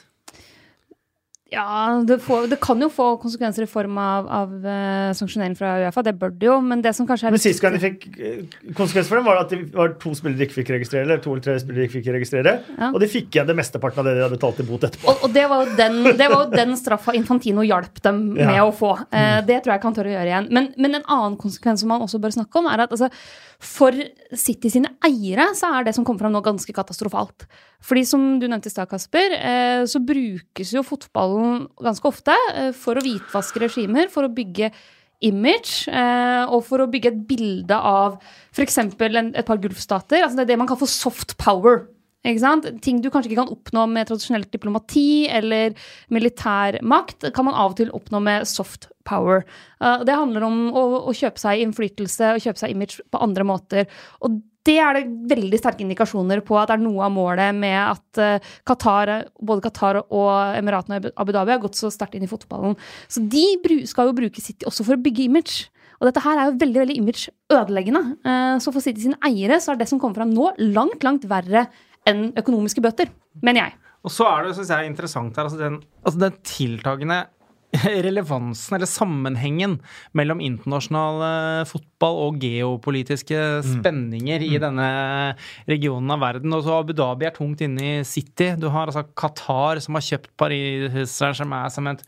[1.55, 5.77] Ja, det, får, det, kan jo få konsekvenser i form av, av uh, sanksjonering fra
[5.85, 6.03] Uefa.
[6.03, 8.09] Det bør det jo, men det som kanskje er Men Sist gang de fikk
[8.75, 11.05] konsekvenser for dem, var at det var to spillere de ikke fikk registrere.
[11.07, 12.91] eller to eller tre spillere de ikke fikk registrere, ja.
[12.91, 15.07] Og de fikk igjen det mesteparten av det de hadde betalt i bot etterpå.
[15.13, 18.51] Og, og det, var jo den, det var jo den straffa Infantino hjalp dem ja.
[18.51, 18.97] med å få.
[19.07, 20.51] Uh, det tror jeg kan tørre å gjøre igjen.
[20.51, 23.13] Men, men, en annen konsekvens som man også bør snakke om, er at altså,
[23.63, 23.95] for
[24.37, 27.47] City sine eiere så er det som kommer fram nå, ganske katastrofalt.
[27.85, 32.71] Fordi som du nevnte i stad, Kasper, eh, så brukes jo fotballen ganske ofte eh,
[32.77, 34.71] for å hvitvaske regimer, for å bygge
[35.25, 38.19] image, eh, og for å bygge et bilde av
[38.53, 38.79] f.eks.
[38.83, 40.23] et par gulfstater.
[40.23, 41.87] Altså det er det man kaller for soft power.
[42.83, 45.77] Ting du kanskje ikke kan oppnå med tradisjonelt diplomati eller
[46.11, 49.47] militær makt, kan man av og til oppnå med soft power.
[49.83, 53.47] Uh, det handler om å, å, kjøpe seg innflytelse og kjøpe seg image på andre
[53.49, 53.91] måter.
[54.27, 57.79] Og det er det veldig sterke indikasjoner på at det er noe av målet med
[57.79, 62.27] at uh, Qatar, både Qatar og Emiratene og Abu Dhabi har gått så sterkt inn
[62.27, 62.77] i fotballen.
[63.07, 63.47] Så de
[63.89, 65.71] skal jo bruke City også for å bygge image.
[65.97, 68.05] Og dette her er jo veldig veldig image-ødeleggende.
[68.27, 71.29] Uh, så for City sine eiere så er det som kommer fram nå, langt, langt
[71.31, 71.69] verre
[72.07, 73.11] enn økonomiske bøter,
[73.43, 73.79] mener jeg.
[74.07, 77.25] Og så er det synes jeg, interessant her, altså den, altså den tiltagende
[78.07, 79.79] relevansen eller sammenhengen
[80.17, 83.67] mellom internasjonal eh, fotball og geopolitiske mm.
[83.67, 84.47] spenninger mm.
[84.47, 84.89] i denne
[85.69, 86.55] regionen av verden.
[86.57, 88.53] Og så Abu Dhabi er tungt inne i City.
[88.61, 92.05] Du har altså Qatar som har kjøpt Paris Saint-Germain som et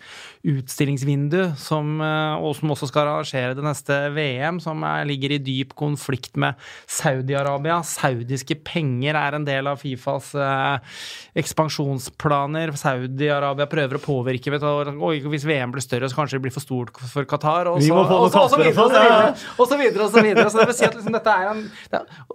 [0.48, 5.42] utstillingsvindu, som, eh, og som også skal arrangere det neste VM, som er, ligger i
[5.42, 7.80] dyp konflikt med Saudi-Arabia.
[7.86, 11.02] Saudiske penger er en del av Fifas eh,
[11.42, 12.74] ekspansjonsplaner.
[12.78, 14.54] Saudi-Arabia prøver å påvirke.
[14.54, 17.70] Vet du, og hvis VM blir større, så kanskje det blir for stort for Qatar.
[17.72, 19.32] Og så, og så, og så videre, og så videre.
[19.58, 20.46] Og så videre, og så videre.
[20.50, 21.64] Så det vil si at liksom, dette er en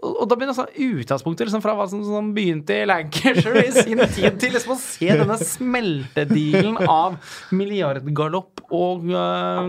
[0.03, 4.03] Og da begynner sånn utgangspunktet liksom, fra hva som, som, begynte i Lancashire i sin
[4.13, 7.17] tid, til liksom, å se denne smeltedealen av
[7.55, 9.63] milliardgalopp og uh,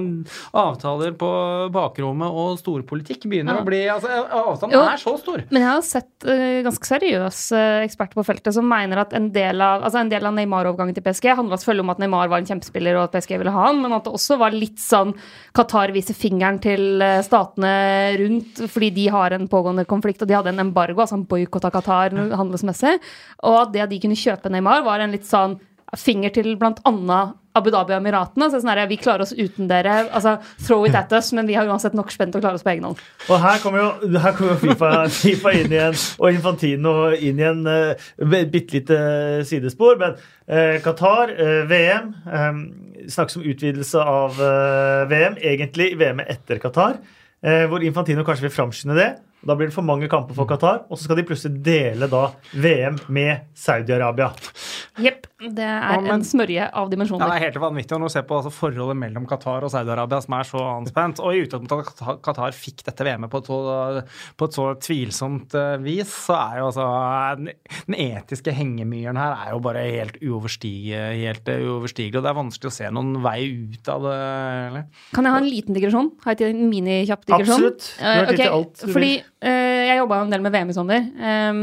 [0.57, 1.31] avtaler på
[1.75, 5.45] bakrommet og storpolitikk begynner å bli altså, Avstanden er så stor.
[5.51, 9.63] Men jeg har sett uh, ganske seriøse eksperter på feltet som mener at en del
[9.65, 13.09] av, altså av Neymar-overgangen til PSG handla selvfølgelig om at Neymar var en kjempespiller og
[13.09, 15.15] at PSG ville ha han, men at det også var litt sånn
[15.57, 17.75] Qatar viser fingeren til eh, statene
[18.21, 21.69] rundt fordi de har en pågående konflikt, og de hadde en embargo, altså en boikott
[21.69, 22.97] av Qatar handelsmessig,
[23.45, 25.59] og at det at de kunne kjøpe Neymar, var en litt sånn
[26.01, 28.49] finger til annet Abu Dhabi og Emiratene.
[28.51, 30.09] Så sånn her, vi klarer oss uten dere.
[30.11, 32.73] altså Throw it at us, men vi har uansett nok spent å klare oss på
[32.73, 33.03] egen hånd.
[33.29, 33.91] Og her kommer jo,
[34.25, 37.63] her kommer FIFA, FIFA inn igjen, og Infantino inn igjen.
[37.67, 38.99] Uh, Bitte lite
[39.47, 42.65] sidespor, men uh, Qatar, uh, VM um,
[43.05, 45.39] Snakkes om utvidelse av uh, VM.
[45.39, 46.99] Egentlig VM-et etter Qatar,
[47.69, 49.09] hvor Infantino kanskje vil framskynde det.
[49.45, 52.27] Da blir det for mange kamper for Qatar, og så skal de plutselig dele da
[52.53, 54.33] VM med Saudi-Arabia.
[55.05, 55.29] Jepp.
[55.45, 57.27] Det er ja, men, en smørje av dimensjoner.
[57.27, 60.37] Ja, det er helt vanvittig å se på altså, forholdet mellom Qatar og Saudi-Arabia, som
[60.39, 61.21] er så anspent.
[61.21, 66.09] Og i utgangspunktet at Qatar fikk dette VM-et på, på, et så tvilsomt uh, vis,
[66.29, 66.87] så er jo altså
[67.91, 71.03] Den etiske hengemyren her er jo bare helt uoverstigelig.
[71.25, 74.17] Helt uoverstigelig og det er vanskelig å se noen vei ut av det.
[74.71, 74.89] Eller?
[75.17, 76.13] Kan jeg ha en liten digresjon?
[76.25, 77.69] Har jeg en minikjapp digresjon?
[77.69, 77.91] Absolutt.
[77.99, 78.85] Du har tid til alt.
[78.95, 79.34] Fordi uh,
[79.91, 81.07] jeg jobba en del med VM i sommer.
[81.19, 81.63] Um,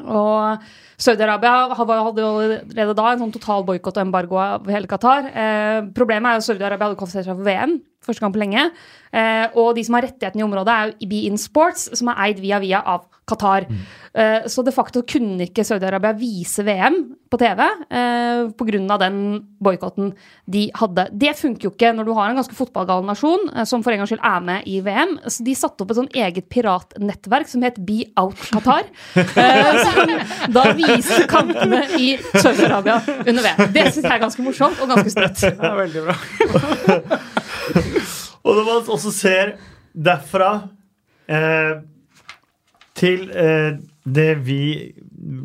[0.00, 0.64] og
[1.00, 5.26] Saudi-Arabia hadde jo allerede da en sånn total boikott og embargo av hele Qatar.
[5.28, 8.66] Eh, problemet er at Saudi-Arabia hadde kvalifisert seg for VM første gang på lenge.
[9.12, 12.22] Eh, og de som har rettighetene i området, er jo Be In Sports, som er
[12.28, 13.66] eid via via av Qatar.
[13.68, 13.80] Mm.
[14.12, 16.96] Eh, så de facto kunne ikke Saudi-Arabia vise VM
[17.30, 18.96] på TV eh, pga.
[18.98, 19.18] den
[19.62, 20.10] boikotten
[20.50, 21.06] de hadde.
[21.12, 24.02] Det funker jo ikke når du har en ganske fotballgal nasjon eh, som for en
[24.02, 25.16] gangs skyld er med i VM.
[25.30, 28.90] Så de satte opp et sånn eget piratnettverk som het Be Out Qatar.
[29.14, 30.14] eh, som
[30.56, 33.70] da viser kampene i Saudi-Arabia under VM.
[33.70, 35.46] Det syns jeg er ganske morsomt og ganske sprøtt.
[35.46, 37.20] Det er veldig bra.
[38.44, 39.54] og når man også ser
[39.94, 40.50] derfra
[41.30, 41.80] eh,
[42.96, 44.62] til eh, det vi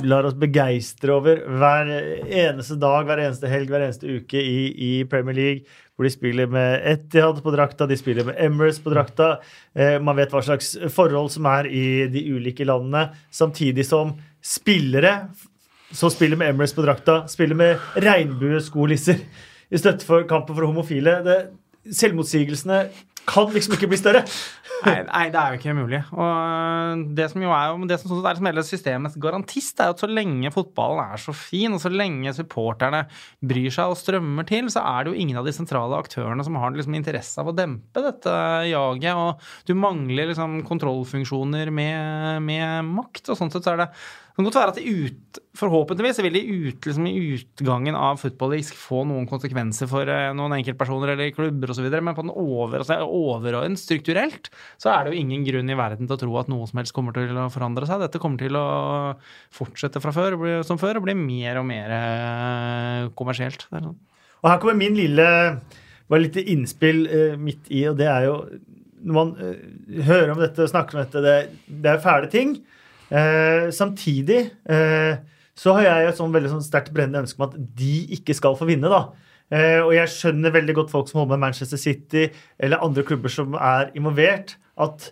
[0.07, 4.91] lar oss begeistre over hver eneste dag, hver eneste helg, hver eneste uke i, i
[5.09, 5.81] Premier League.
[5.95, 9.37] Hvor de spiller med Etihad på drakta, de spiller med Emirates på drakta.
[9.71, 13.07] Eh, man vet hva slags forhold som er i de ulike landene.
[13.31, 14.11] Samtidig som
[14.43, 15.13] spillere
[15.95, 19.21] som spiller med Emirates på drakta, spiller med regnbueskolisser
[19.71, 21.19] i støtte for kampen for homofile.
[21.25, 21.37] Det,
[21.91, 22.85] selvmotsigelsene
[23.25, 24.21] kan liksom ikke bli større.
[24.85, 26.01] nei, nei, det er jo ikke mulig.
[26.13, 30.03] Og det som jo er det som er som hele systemets garantist, er jo at
[30.03, 33.05] så lenge fotballen er så fin, og så lenge supporterne
[33.41, 36.59] bryr seg og strømmer til, så er det jo ingen av de sentrale aktørene som
[36.61, 38.35] har liksom interesse av å dempe dette
[38.69, 39.17] jaget.
[39.17, 43.91] Og du mangler liksom kontrollfunksjoner med, med makt, og sånn sett så er det
[44.35, 49.05] kan godt være at ut, forhåpentligvis vil det ut, liksom, i utgangen av football få
[49.07, 53.79] noen konsekvenser for uh, noen enkeltpersoner eller klubber osv., men på den over, altså, overordnet
[53.79, 54.49] strukturelt
[54.81, 56.95] så er det jo ingen grunn i verden til å tro at noe som helst
[56.97, 58.03] kommer til å forandre seg.
[58.03, 58.65] Dette kommer til å
[59.55, 63.69] fortsette fra før, som før og bli mer og mer uh, kommersielt.
[63.71, 63.95] Sånn.
[64.43, 65.25] Og her kommer min lille
[66.11, 68.39] bare litt innspill uh, midt i, og det er jo
[69.05, 69.35] Når man
[70.09, 71.35] hører om dette og snakker om dette, det,
[71.69, 72.57] det er fæle ting.
[73.09, 74.39] Eh, samtidig
[74.69, 75.17] eh,
[75.55, 78.57] så har jeg et sånn veldig sånn sterkt brennende ønske om at de ikke skal
[78.59, 78.91] få vinne.
[78.91, 79.05] da.
[79.53, 82.25] Eh, og jeg skjønner veldig godt folk som holder med Manchester City
[82.59, 85.11] eller andre klubber som er involvert, at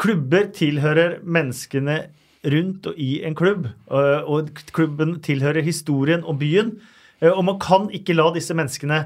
[0.00, 2.00] klubber tilhører menneskene
[2.44, 3.70] rundt og i en klubb.
[3.88, 6.74] Eh, og klubben tilhører historien og byen.
[7.22, 9.04] Eh, og man kan ikke la disse menneskene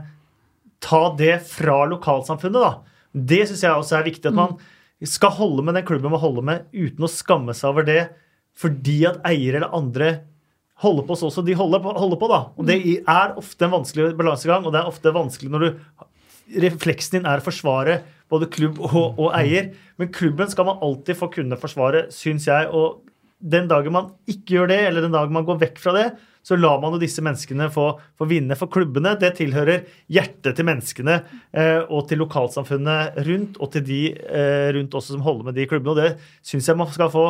[0.82, 2.58] ta det fra lokalsamfunnet.
[2.58, 2.74] da.
[3.12, 4.26] Det syns jeg også er viktig.
[4.26, 4.74] at man mm
[5.06, 8.00] skal holde med den klubben man holder med, uten å skamme seg over det
[8.58, 10.08] fordi at eiere eller andre
[10.82, 12.28] holder på sånn som de holder på, holder på.
[12.30, 12.40] da.
[12.58, 13.10] Og Det mm.
[13.10, 15.82] er ofte en vanskelig balansegang, og det er ofte vanskelig når du
[16.64, 19.72] refleksen din er å forsvare både klubb og, og, eier.
[20.00, 22.68] Men klubben skal man alltid få kunne forsvare, syns jeg.
[22.74, 23.02] Og
[23.38, 26.06] den dagen man ikke gjør det, eller den dagen man går vekk fra det,
[26.48, 28.56] så lar man jo disse menneskene få, få, vinne.
[28.56, 31.18] For klubbene det tilhører hjertet til menneskene
[31.52, 35.68] eh, og til lokalsamfunnet rundt, og til de eh, rundt også som holder med de
[35.68, 35.92] klubbene.
[35.92, 37.26] Og det syns jeg man skal få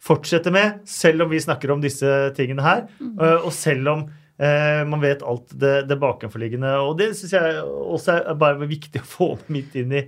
[0.00, 2.86] fortsette med, selv om vi snakker om disse tingene her.
[3.02, 3.18] Mm.
[3.42, 6.76] Og selv om eh, man vet alt det, det bakenforliggende.
[6.86, 10.06] Og det syns jeg også er bare viktig å få midt inn i,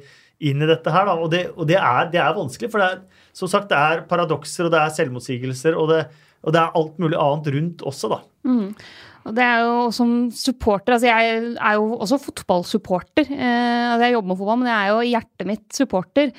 [0.48, 1.10] inn i dette her.
[1.10, 1.18] Da.
[1.18, 4.06] Og, det, og det, er, det er vanskelig, for det er, som sagt, det er
[4.06, 5.74] paradokser, og det er selvmotsigelser.
[5.74, 6.04] og det
[6.42, 8.20] og det er alt mulig annet rundt også, da.
[8.48, 8.74] Mm.
[9.22, 13.30] Og det er jo som supporter altså Jeg er jo også fotballsupporter.
[13.30, 16.32] Eh, altså jeg jobber med fotball, men jeg er jo i hjertet mitt supporter.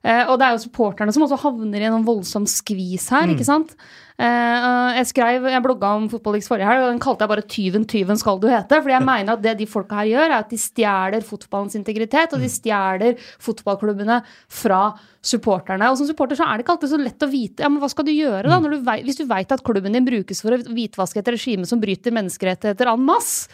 [0.00, 3.34] Eh, og det er jo supporterne som også havner i en voldsom skvis her, mm.
[3.34, 3.74] ikke sant?
[4.20, 7.86] Uh, jeg skrev, jeg blogga om Fotballix forrige helg, og den kalte jeg bare 'Tyven,
[7.88, 8.82] tyven skal du hete'.
[8.84, 12.34] Fordi jeg mener at det de folka her gjør, er at de stjeler fotballens integritet,
[12.36, 14.82] og de stjeler fotballklubbene fra
[15.24, 15.88] supporterne.
[15.88, 17.88] Og som supporter så er det ikke alltid så lett å vite ja, men hva
[17.92, 20.60] skal du gjøre da, du vet, hvis du veit at klubben din brukes for å
[20.68, 23.48] hvitvaske et regime som bryter menneskerettigheter en masse.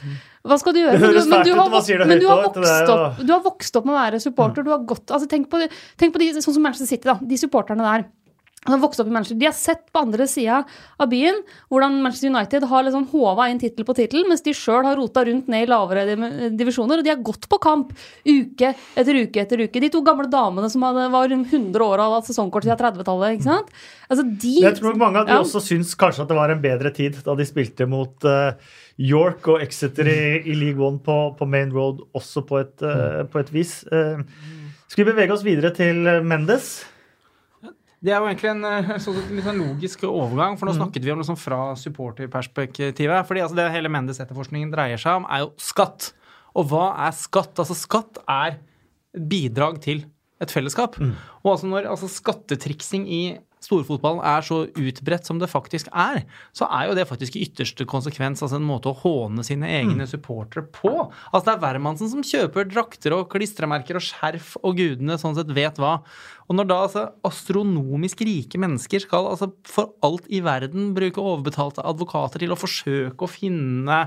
[0.47, 0.99] Hva skal du gjøre?
[0.99, 3.23] Men, du, men du, har, høyt òg.
[3.23, 4.67] Du har vokst opp med å være supporter.
[4.67, 5.63] Du har gått, altså tenk på,
[5.99, 7.19] tenk på de, sånn som Manchester City, da.
[7.23, 8.11] De supporterne der
[8.67, 9.39] Han har vokst opp i Manchester.
[9.41, 10.61] De har sett på andre sida
[11.01, 11.39] av byen
[11.71, 15.23] hvordan Manchester United har liksom håva inn tittel på tittel, mens de sjøl har rota
[15.27, 16.07] rundt ned i lavere
[16.59, 17.01] divisjoner.
[17.01, 17.93] Og de har gått på kamp
[18.27, 19.83] uke etter uke etter uke.
[19.87, 23.37] De to gamle damene som hadde, var rundt 100 år og hadde sesongkort siden 30-tallet.
[23.39, 23.71] ikke sant?
[24.11, 25.41] Altså, de, Jeg tror mange av de Ja.
[25.43, 28.53] også syns kanskje at det var en bedre tid da de spilte mot uh,
[28.99, 33.25] York og Exeter i, i League One på, på Main Road også på et, uh,
[33.31, 33.81] på et vis.
[33.93, 34.23] Uh,
[34.89, 36.85] skal vi bevege oss videre til Mendes?
[38.07, 41.11] Det er jo egentlig en eh, sånn, litt sånn logisk overgang, for nå snakket vi
[41.11, 43.27] om liksom fra supporterperspektivet.
[43.27, 46.13] fordi altså det hele Mendes-etterforskningen dreier seg om, er jo skatt.
[46.55, 47.59] Og hva er skatt?
[47.59, 48.61] Altså Skatt er
[49.17, 50.05] bidrag til
[50.41, 50.99] et fellesskap.
[51.43, 53.21] Og altså når altså skattetriksing i
[53.67, 56.23] storfotballen er så utbredt som det faktisk er,
[56.57, 60.07] så er jo det faktisk i ytterste konsekvens altså en måte å håne sine egne
[60.07, 60.93] supportere på.
[61.33, 65.53] Altså Det er hvermannsen som kjøper drakter og klistremerker og skjerf og gudene sånn sett
[65.57, 65.99] vet hva.
[66.47, 71.85] Og når da altså astronomisk rike mennesker skal altså for alt i verden bruke overbetalte
[71.87, 74.05] advokater til å forsøke å finne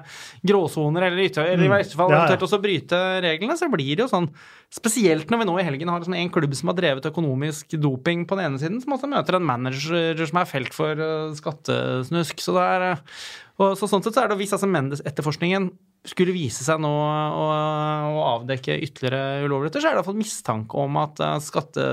[0.48, 4.12] gråsoner eller, ytter, eller i verste fall eventuelt også bryte reglene, så blir det jo
[4.12, 4.30] sånn.
[4.72, 8.26] Spesielt når vi nå i helgen har liksom en klubb som har drevet økonomisk doping
[8.30, 12.44] på den ene siden, som også møter en manager som er felt for eh, skattesnusk.
[12.44, 15.72] Så, det er, eh, og, så sånn sett så er det hvis altså Mendes-etterforskningen
[16.08, 17.48] skulle vise seg nå å,
[18.16, 21.90] å avdekke ytterligere ulovligheter, så er det iallfall mistanke om at eh, skatte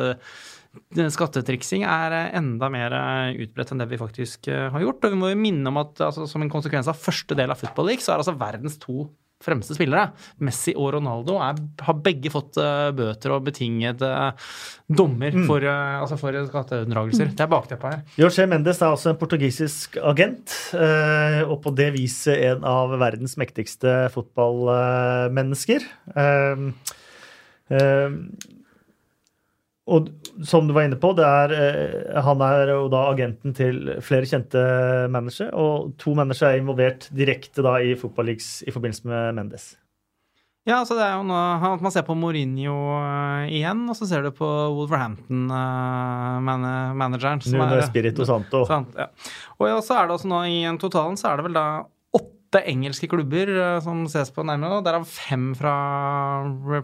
[0.93, 5.07] Skattetriksing er eh, enda mer eh, utbredt enn det vi faktisk har gjort.
[5.09, 7.63] Og vi må jo minne om at altså, som en konsekvens av første del av
[7.63, 9.09] Football League, så er altså verdens to
[9.47, 10.11] fremste spillere,
[10.43, 14.35] Messi og Ronaldo, er, har begge fått uh, bøter og betinget uh,
[14.87, 17.33] dommer for, uh, altså for skatteunndragelser.
[17.37, 18.05] Det er bakteppet her.
[18.21, 23.37] Jorge Mendes er også en portugisisk agent, eh, og på det viset en av verdens
[23.41, 25.87] mektigste fotballmennesker.
[26.17, 26.67] Eh,
[27.77, 28.17] eh,
[29.87, 30.11] og
[30.45, 34.27] som du var inne på, det er, eh, han er jo da agenten til flere
[34.29, 34.61] kjente
[35.13, 39.65] managere, og to managere er involvert direkte da i fotballeaks i forbindelse med Mendes.
[40.67, 44.03] Ja, altså det er jo nå at Man ser på Mourinho eh, igjen, og så
[44.11, 47.39] ser du på Wolverhampton-manageren.
[47.55, 48.67] Nuno Espirito Santo.
[48.73, 49.07] Sant, ja.
[49.63, 51.87] Og så er det også nå i totalen så er det vel da
[52.57, 54.85] åtte engelske klubber eh, som ses på nærmere, nå.
[54.85, 55.73] derav fem fra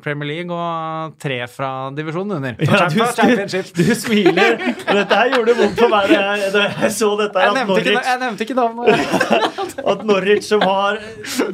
[0.03, 2.57] Premier League og tre fra divisjonen under.
[2.61, 4.59] Ja, du, du, smiler.
[4.61, 7.43] og Dette her gjorde vondt for meg da jeg, jeg så dette.
[7.43, 8.89] Jeg her, At nevnte, ikke, jeg nevnte ikke navnet.
[9.93, 11.01] at Norwich, som har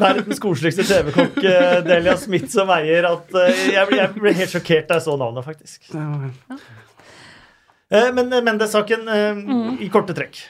[0.00, 4.56] verdens koseligste TV-kokk, eh, Delia Smith, som eier at eh, jeg, ble- jeg ble helt
[4.56, 5.92] sjokkert da jeg så navnet, faktisk.
[7.88, 9.78] Men det Mendes-saken mm.
[9.80, 10.42] i korte trekk.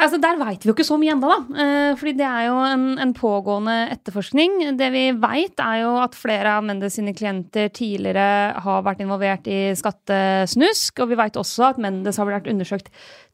[0.00, 1.62] Altså, Der veit vi jo ikke så mye ennå, da.
[1.62, 4.56] Eh, fordi det er jo en, en pågående etterforskning.
[4.78, 9.50] Det vi veit, er jo at flere av Mendes sine klienter tidligere har vært involvert
[9.50, 11.02] i skattesnusk.
[11.04, 12.88] Og vi veit også at Mendes har vært undersøkt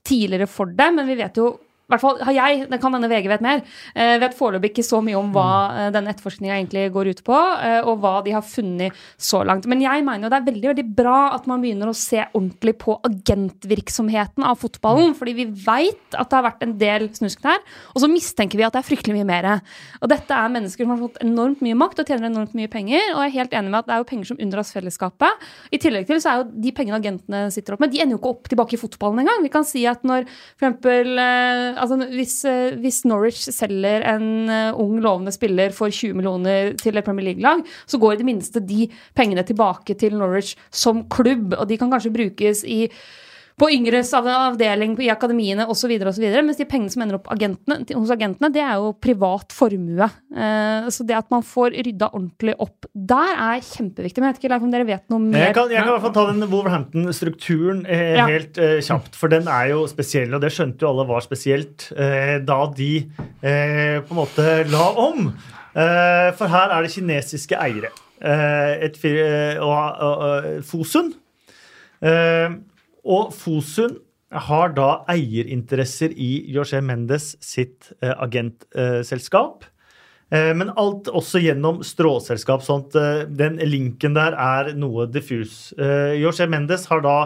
[0.06, 1.52] tidligere for det, men vi vet jo
[1.86, 3.60] i hvert fall har jeg, det kan hende VG vet mer,
[3.94, 7.36] eh, vet foreløpig ikke så mye om hva eh, denne etterforskninga egentlig går ut på,
[7.62, 9.68] eh, og hva de har funnet så langt.
[9.70, 12.74] Men jeg mener jo det er veldig veldig bra at man begynner å se ordentlig
[12.82, 17.62] på agentvirksomheten av fotballen, fordi vi veit at det har vært en del snusk der,
[17.94, 19.48] og så mistenker vi at det er fryktelig mye mer.
[20.00, 23.12] Og dette er mennesker som har fått enormt mye makt og tjener enormt mye penger,
[23.14, 25.46] og jeg er helt enig med at det er jo penger som unndras fellesskapet.
[25.70, 28.22] I tillegg til så er jo de pengene agentene sitter opp med, de ender jo
[28.24, 29.46] ikke opp tilbake i fotballen engang.
[29.46, 34.72] Vi kan si at når for eksempel altså hvis, eh, hvis Norwich selger en eh,
[34.74, 38.62] ung, lovende spiller for 20 millioner til et Premier League-lag, så går i det minste
[38.64, 42.86] de pengene tilbake til Norwich som klubb, og de kan kanskje brukes i
[43.56, 48.50] på yngres avdeling i akademiene osv., mens de pengene som ender opp agentene, hos agentene,
[48.52, 50.08] det er jo privat formue.
[50.36, 54.20] Eh, så det at man får rydda ordentlig opp der, er kjempeviktig.
[54.20, 55.46] Men jeg vet ikke Leif, om dere vet noe mer?
[55.46, 58.28] Jeg kan, jeg kan i hvert fall ta den Wolverhampton-strukturen eh, Ja.
[58.28, 61.88] helt eh, kjapt, for den er jo spesiell, og det skjønte jo alle var spesielt
[61.96, 62.90] da de
[63.46, 65.30] på en måte la om.
[65.76, 67.90] Eh, for her er det kinesiske eiere.
[68.20, 68.96] Eh, et,
[69.60, 71.12] og, og, og Fosun.
[73.06, 73.96] Og Fosun
[74.34, 79.64] har da eierinteresser i Jorge Mendes sitt eh, agentselskap.
[80.34, 82.64] Eh, Men alt også gjennom stråselskap.
[82.66, 85.72] sånn at eh, Den linken der er noe diffus.
[85.78, 87.18] Jorge Mendes har da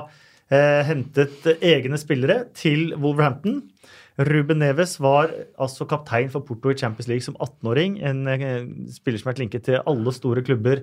[0.51, 3.61] hentet egne spillere til Wolverhampton.
[4.19, 5.31] Ruben Neves var
[5.63, 8.01] altså kaptein for Porto i Champions League som 18-åring.
[8.03, 8.25] En
[8.91, 10.83] spiller som har vært linket til alle store klubber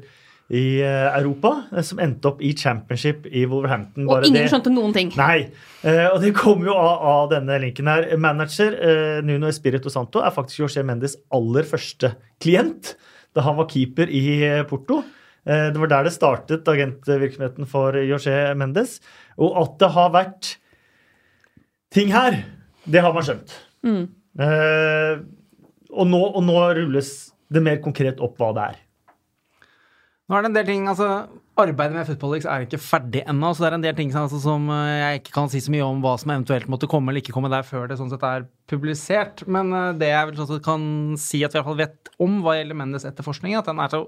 [0.50, 4.08] i eh, Europa, eh, som endte opp i championship i Wolverhampton.
[4.08, 5.12] Og ingen det- skjønte noen ting.
[5.18, 5.50] Nei,
[5.84, 8.08] eh, og det kommer jo av, av denne linken her.
[8.18, 8.78] Manager
[9.28, 12.96] Nuno Espirito Santo er faktisk Jorge Mendes aller første klient
[13.36, 15.04] da han var keeper i Porto.
[15.48, 18.98] Eh, det var der det startet agentvirksomheten for Jorge Mendes.
[19.40, 20.56] Og at det har vært
[21.94, 22.42] ting her,
[22.88, 23.54] det har man skjønt.
[23.88, 25.14] Eh,
[25.94, 27.14] og, nå, og nå rulles
[27.54, 28.82] det mer konkret opp hva det er.
[30.28, 31.08] Nå er det en del ting, altså
[31.58, 34.68] Arbeidet med Footballix er ikke ferdig ennå, så det er en del ting altså, som
[34.70, 37.34] eh, jeg ikke kan si så mye om hva som eventuelt måtte komme eller ikke
[37.34, 39.44] komme der før det sånn sett er publisert.
[39.50, 40.84] Men uh, det jeg vel kan
[41.20, 43.92] si at vi i hvert fall vet om hva gjelder Mendes etterforskning, at den er
[43.94, 44.02] så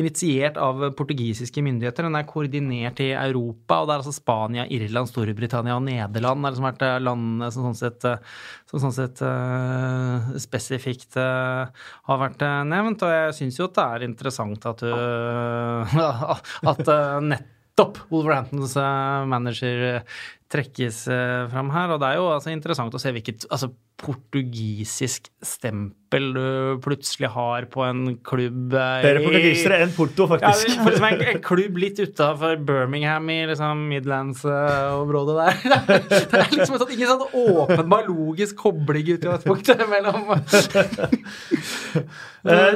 [0.00, 2.08] initiert av portugisiske myndigheter.
[2.08, 6.54] Den er koordinert i Europa, og det er altså Spania, Irland, Storbritannia og Nederland er
[6.54, 8.08] liksom vært eh, landene som sånn sett,
[8.70, 11.70] som sånn sett uh, spesifikt uh,
[12.10, 13.06] har vært nevnt.
[13.06, 14.90] Og jeg syns jo at det er interessant at, du
[16.72, 16.92] at
[17.72, 20.02] nettopp Wolverhamptons eh, manager eh,
[20.52, 21.94] trekkes eh, fram her.
[21.94, 23.68] Og det er jo altså interessant å se hvilket altså,
[24.02, 26.46] portugisisk stempel du
[26.82, 30.72] plutselig har på en klubb Flere portugisere enn Porto, faktisk.
[30.72, 35.54] Ja, en, en, klubb litt utafor Birmingham i liksom Midlands-området der.
[36.32, 37.24] Det er liksom sånn, ingen sånn
[37.62, 40.20] åpenbar logisk kobling ut i utgangspunktet mellom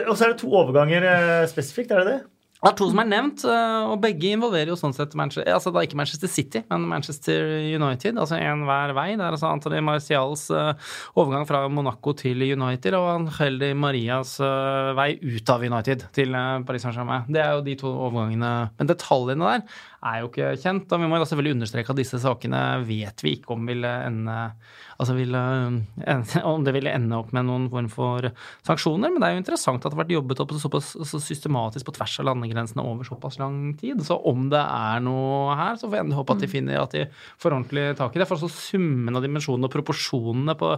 [0.07, 1.03] Og så er det to overganger
[1.51, 2.21] spesifikt, er det det?
[2.57, 5.73] Det er to som er nevnt, eh, og begge involverer jo sånn sett Manchester, altså
[5.75, 8.17] da ikke Manchester City, men Manchester United.
[8.17, 9.11] Altså én hver vei.
[9.13, 10.73] Det er altså Anthony Marcials uh,
[11.21, 16.33] overgang fra Monaco til United og Angel Di Marias uh, vei ut av United til
[16.67, 17.29] Paris Saint-Germain.
[17.29, 18.55] Det er jo de to overgangene.
[18.81, 20.91] Men detaljene der er jo ikke kjent.
[20.93, 24.37] Og vi må jo selvfølgelig understreke at disse sakene vet vi ikke om ville ende
[24.97, 25.41] altså ville,
[26.53, 28.31] om det ville ende opp med noen form for
[28.67, 29.13] sanksjoner.
[29.13, 31.97] Men det er jo interessant at det har vært jobbet opp såpass så systematisk på
[31.99, 34.01] tvers av landegrensene over såpass lang tid.
[34.07, 37.05] Så om det er noe her, så får jeg håpe at de finner at de
[37.43, 38.29] får ordentlig tak i det.
[38.29, 40.73] For altså summen av dimensjonene og proporsjonene på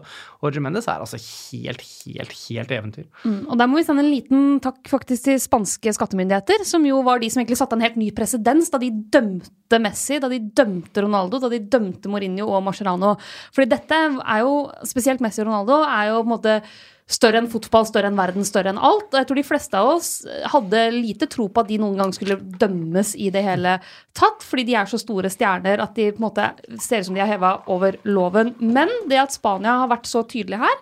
[0.46, 3.06] Orge Mendes er altså helt, helt, helt eventyr.
[3.22, 7.00] Mm, og der må vi sende en liten takk faktisk til spanske skattemyndigheter, som jo
[7.06, 10.30] var de som egentlig satte en helt ny presedens da de dømte dømte Messi, da
[10.32, 13.16] de dømte Ronaldo, da de dømte Mourinho og Mascherano.
[13.54, 16.60] Fordi dette er jo, spesielt Messi og Ronaldo, er jo på en måte
[17.08, 19.08] større enn fotball, større enn verden, større enn alt.
[19.10, 20.10] Og jeg tror de fleste av oss
[20.52, 23.78] hadde lite tro på at de noen gang skulle dømmes i det hele
[24.16, 26.50] tatt, fordi de er så store stjerner at de på en måte
[26.84, 28.54] ser ut som de er heva over loven.
[28.60, 30.78] Men det at Spania har vært så tydelig her,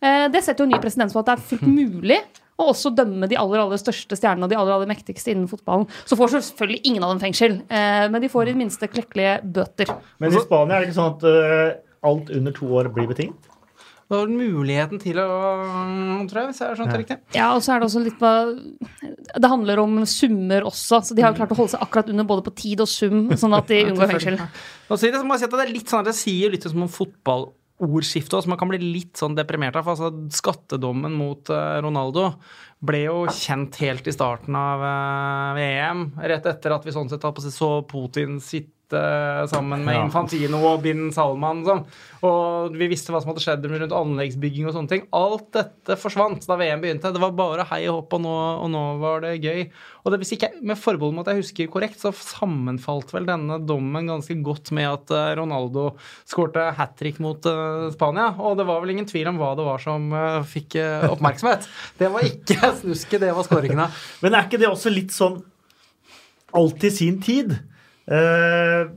[0.00, 2.22] eh, det setter jo ny presedens på at det er fullt mulig
[2.56, 5.88] og også dømme de aller aller største stjernene og de aller aller mektigste innen fotballen.
[6.08, 9.40] Så får selvfølgelig ingen av dem fengsel, eh, men de får i det minste klekkelige
[9.44, 9.92] bøter.
[10.22, 13.52] Men i Spania er det ikke sånn at uh, alt under to år blir betinget?
[14.06, 15.26] Du har muligheten til å
[16.30, 17.16] tror jeg, hvis jeg har skjønt det riktig.
[17.34, 21.34] Ja, og så er det også litt Det handler om summer også, så de har
[21.34, 24.12] klart å holde seg akkurat under både på tid og sum, sånn at de unngår
[24.14, 24.38] fengsel.
[24.86, 26.92] Nå sier det, jeg at det er litt sånn at det sier litt som om
[26.92, 27.48] fotball
[27.82, 29.88] ordskifte som man kan bli litt sånn deprimert av.
[29.92, 32.30] Altså, skattedommen mot uh, Ronaldo
[32.86, 36.06] ble jo kjent helt i starten av uh, VM.
[36.22, 38.75] Rett etter at vi sånn sett så Putin sitte
[39.50, 41.64] sammen med Infantino og bin Salman.
[41.66, 41.82] Sånn.
[42.26, 45.04] Og vi visste hva som hadde skjedd rundt anleggsbygging og sånne ting.
[45.16, 47.12] Alt dette forsvant da VM begynte.
[47.14, 49.66] Det var bare hei og hopp, og nå, og nå var det gøy.
[50.04, 53.58] Og det, hvis ikke, Med forbehold om at jeg husker korrekt, så sammenfalt vel denne
[53.66, 55.88] dommen ganske godt med at eh, Ronaldo
[56.28, 58.30] skårte hat trick mot uh, Spania.
[58.38, 61.66] Og det var vel ingen tvil om hva det var som uh, fikk uh, oppmerksomhet.
[61.98, 63.90] Det var ikke snusket, det var skåringene.
[64.22, 65.40] Men er ikke det også litt sånn
[66.56, 67.58] alt i sin tid?
[68.06, 68.90] Uh,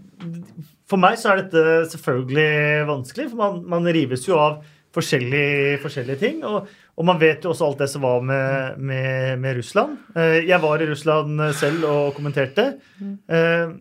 [0.89, 4.61] for meg så er dette selvfølgelig vanskelig, for man, man rives jo av
[4.95, 6.39] forskjellige, forskjellige ting.
[6.47, 9.99] Og, og, man vet jo også alt det som var med, med, med Russland.
[10.15, 12.71] Eh, jeg var i Russland selv og kommenterte.
[12.99, 13.75] Eh,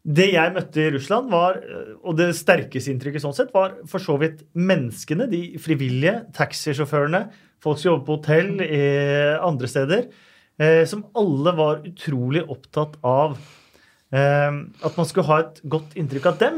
[0.00, 1.60] det jeg møtte i Russland, var,
[2.00, 7.26] og det sterkeste inntrykket sånn sett, var for så vidt menneskene, de frivillige, taxisjåførene,
[7.60, 8.52] folk som jobber på hotell,
[9.44, 10.06] andre steder,
[10.56, 13.36] eh, som alle var utrolig opptatt av
[14.10, 16.56] at man skulle ha et godt inntrykk av dem.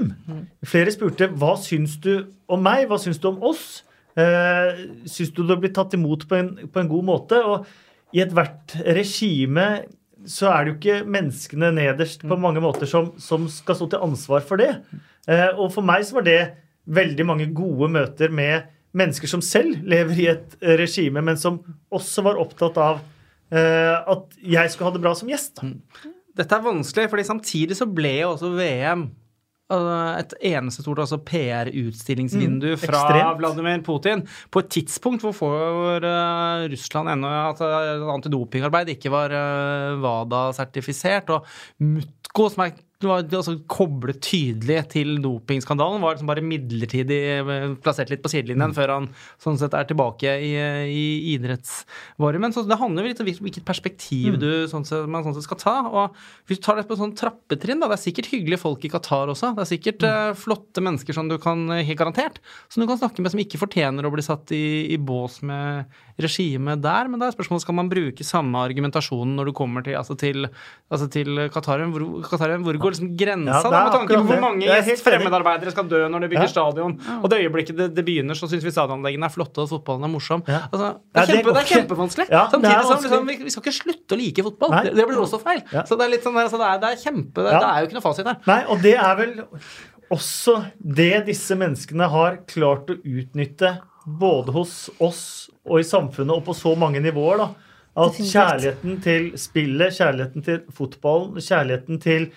[0.65, 2.15] Flere spurte hva syns du
[2.49, 3.83] om meg, hva syns du om oss?
[4.13, 7.41] Eh, syns du du har blitt tatt imot på en, på en god måte?
[7.45, 7.69] Og
[8.13, 9.85] i ethvert regime
[10.29, 14.05] så er det jo ikke menneskene nederst på mange måter som, som skal stå til
[14.05, 14.77] ansvar for det.
[15.27, 16.41] Uh, og for meg så var det
[16.93, 21.59] veldig mange gode møter med mennesker som selv lever i et regime, men som
[21.91, 25.57] også var opptatt av uh, at jeg skulle ha det bra som gjest.
[25.59, 26.13] Da.
[26.39, 29.03] Dette er vanskelig, fordi samtidig så ble jo også VM
[29.73, 33.41] øh, et eneste stort altså PR-utstillingsvindu mm, fra ekstremt.
[33.41, 34.25] Vladimir Putin.
[34.51, 41.33] På et tidspunkt hvor får uh, Russland ennå at uh, antidopingarbeid ikke var uh, WADA-sertifisert.
[41.37, 41.47] Og
[41.85, 46.03] Mutko, som er det var altså, koblet tydelig til dopingskandalen.
[46.03, 48.77] Var liksom bare midlertidig eh, plassert litt på sidelinjen mm.
[48.77, 49.09] før han
[49.43, 50.53] sånn sett er tilbake i,
[50.89, 52.55] i idrettsvarmen.
[52.55, 54.41] Så det handler jo litt om hvilket perspektiv mm.
[54.43, 55.77] du sånn sett, man sånn sett skal ta.
[55.91, 58.93] Og hvis du tar det på sånn trappetrinn, da, det er sikkert hyggelige folk i
[58.93, 59.53] Qatar også.
[59.57, 60.13] Det er sikkert mm.
[60.33, 62.41] uh, flotte mennesker som du kan, eh, helt garantert,
[62.73, 65.91] som du kan snakke med som ikke fortjener å bli satt i, i bås med
[66.23, 67.11] regimet der.
[67.11, 70.47] Men da er spørsmålet skal man bruke samme argumentasjonen når du kommer til, altså til,
[70.93, 71.85] altså til Qatar.
[71.93, 75.89] Hvor, Qatar, hvor går liksom grensa ja, da, med tanke på hvor mange fremmedarbeidere skal
[75.91, 76.53] dø når de bygger ja.
[76.53, 76.97] stadion?
[77.19, 80.13] Og det øyeblikket det, det begynner, så syns vi stadionanleggene er flotte og fotballen er
[80.13, 80.45] morsom.
[80.49, 80.65] Ja.
[80.69, 82.29] Altså, det, er kjempe, det, er kjempevanskelig.
[82.31, 84.77] Samtidig som liksom, vi, vi, skal ikke slutte å like fotball.
[84.79, 85.65] Det, det, blir også feil.
[85.73, 87.91] Så det er litt sånn der, altså, det, er, det er kjempe det, er jo
[87.91, 88.39] ikke noe fasit her.
[88.53, 89.35] Nei, og det er vel
[90.13, 95.25] også det disse menneskene har klart å utnytte både hos oss
[95.63, 97.45] og i samfunnet og på så mange nivåer.
[97.45, 97.53] da
[97.93, 102.31] at kjærligheten til spillet, kjærligheten til fotballen, kjærligheten til,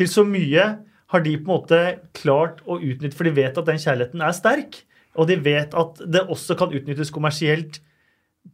[0.00, 0.66] til, så mye
[1.10, 1.80] har de på en måte
[2.16, 4.82] klart å utnytte, for de vet at den kjærligheten er sterk.
[5.18, 7.80] Og de vet at det også kan utnyttes kommersielt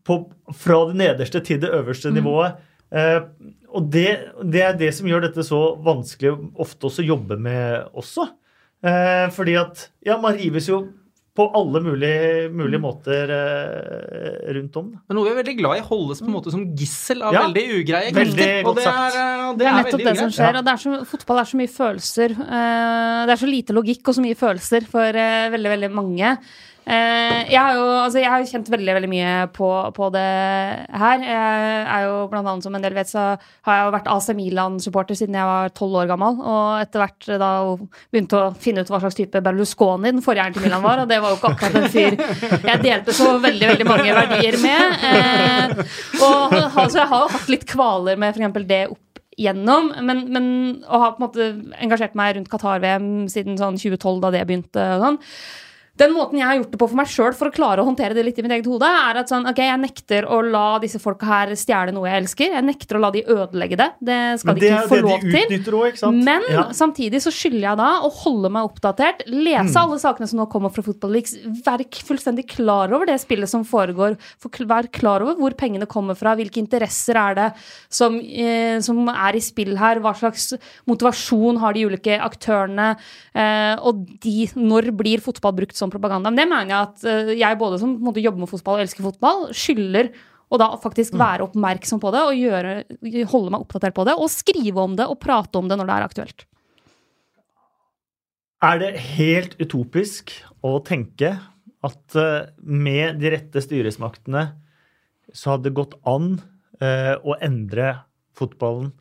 [0.07, 0.23] på,
[0.57, 2.17] fra det nederste til det øverste mm.
[2.17, 2.63] nivået.
[2.97, 3.21] Eh,
[3.77, 4.09] og det,
[4.41, 6.33] det, er det som gjør dette så vanskelig
[6.63, 8.29] ofte også å jobbe med også.
[8.87, 10.87] Eh, fordi at ja, man rives jo
[11.37, 14.91] på alle mulige, mulige måter eh, rundt om.
[14.97, 17.43] Men noe vi er veldig glad i holdes på en måte som gissel av ja,
[17.47, 20.61] veldig ugreie veldig godt det er, eh, det, det er, nettopp det som skjer.
[20.61, 20.63] Ja.
[20.63, 22.37] og er så, Fotball er så mye følelser.
[22.47, 26.33] Eh, det er så lite logikk og så mye følelser for eh, veldig, veldig mange.
[26.87, 31.25] Eh, jeg har jo altså jeg har kjent veldig veldig mye på, på, det her.
[31.27, 33.25] Jeg er jo blant annet, som en del vet, så
[33.67, 36.39] har jeg jo vært AC Milan-supporter siden jeg var tolv år gammel.
[36.39, 37.51] Og etter hvert da
[38.15, 41.03] begynte å finne ut hva slags type Berlusconi den forrige eieren til Milan var.
[41.03, 42.21] Og det var jo ikke akkurat en fyr
[42.71, 44.97] jeg delte så veldig veldig mange verdier med.
[45.11, 45.77] Eh,
[46.23, 48.63] og altså, jeg har jo hatt litt kvaler med f.eks.
[48.71, 49.03] det opp
[49.37, 50.47] gjennom, men, men
[50.89, 51.47] å ha på en måte
[51.83, 54.91] engasjert meg rundt Qatar-VM siden sånn 2012, da det begynte.
[54.97, 55.25] og sånn
[56.01, 58.17] den måten jeg har gjort det på for meg sjøl for å klare å håndtere
[58.17, 61.01] det litt i mitt eget hode, er at sånn, ok, jeg nekter å la disse
[61.03, 62.57] folka her stjele noe jeg elsker.
[62.57, 63.89] Jeg nekter å la de ødelegge det.
[64.05, 65.73] Det skal de ikke få lov til.
[65.77, 66.67] Også, Men ja.
[66.77, 69.81] samtidig så skylder jeg da å holde meg oppdatert, lese mm.
[69.83, 71.37] alle sakene som nå kommer fra Football Leaks,
[71.67, 74.19] være fullstendig klar over det spillet som foregår,
[74.57, 77.49] være klar over hvor pengene kommer fra, hvilke interesser er det
[77.89, 80.53] som, eh, som er i spill her, hva slags
[80.89, 82.93] motivasjon har de ulike aktørene,
[83.37, 86.33] eh, og de, når blir fotball brukt som som propaganda.
[86.33, 89.07] Men det mener jeg at uh, jeg både som måte, jobber med fotball og elsker
[89.07, 90.11] fotball, skylder
[90.47, 91.21] å da faktisk mm.
[91.23, 92.75] være oppmerksom på det og gjøre,
[93.33, 94.15] holde meg oppdatert på det.
[94.19, 96.47] Og skrive om det og prate om det når det er aktuelt.
[98.67, 100.33] Er det helt utopisk
[100.65, 101.35] å tenke
[101.87, 104.49] at uh, med de rette styresmaktene
[105.35, 106.37] så hadde det gått an
[106.79, 107.89] eh, å endre
[108.39, 108.93] fotballen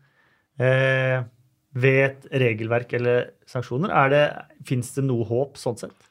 [0.58, 3.94] ved et regelverk eller sanksjoner?
[4.66, 6.10] Fins det noe håp sånn sett?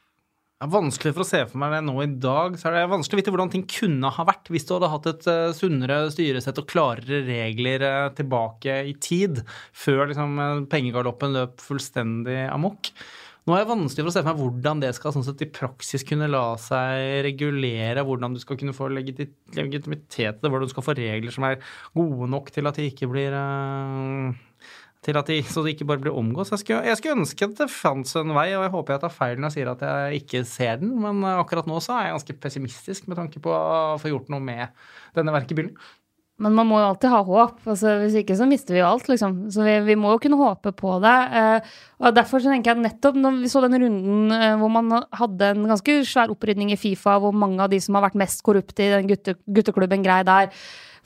[0.54, 2.54] Det er vanskelig for å se for meg det nå i dag.
[2.56, 5.08] så er det vanskelig å vite hvordan ting kunne ha vært hvis du hadde hatt
[5.10, 9.42] et uh, sunnere styresett og klarere regler uh, tilbake i tid,
[9.74, 12.92] før liksom, uh, pengegaloppen løp fullstendig amok.
[13.44, 15.50] Nå er det vanskelig for å se for meg hvordan det skal sånn sett, i
[15.58, 20.72] praksis kunne la seg regulere, hvordan du skal kunne få legitimitet til det, hvordan du
[20.72, 21.58] skal få regler som er
[21.98, 24.30] gode nok til at de ikke blir uh,
[25.04, 26.52] til at de, så de ikke bare blir omgått.
[26.54, 29.16] Jeg skulle, jeg skulle ønske at det fantes en vei, og jeg håper jeg tar
[29.18, 32.16] feil når jeg sier at jeg ikke ser den, men akkurat nå så er jeg
[32.18, 34.72] ganske pessimistisk med tanke på å få gjort noe med
[35.16, 35.76] denne verkebyllen.
[36.42, 37.60] Men man må jo alltid ha håp.
[37.62, 39.36] altså Hvis ikke så mister vi jo alt, liksom.
[39.54, 41.14] Så vi, vi må jo kunne håpe på det.
[41.38, 44.72] Eh, og Derfor så tenker jeg at nettopp når vi så den runden eh, hvor
[44.74, 48.18] man hadde en ganske svær opprydning i Fifa, hvor mange av de som har vært
[48.18, 50.50] mest korrupte i den gutte, gutteklubben grei der,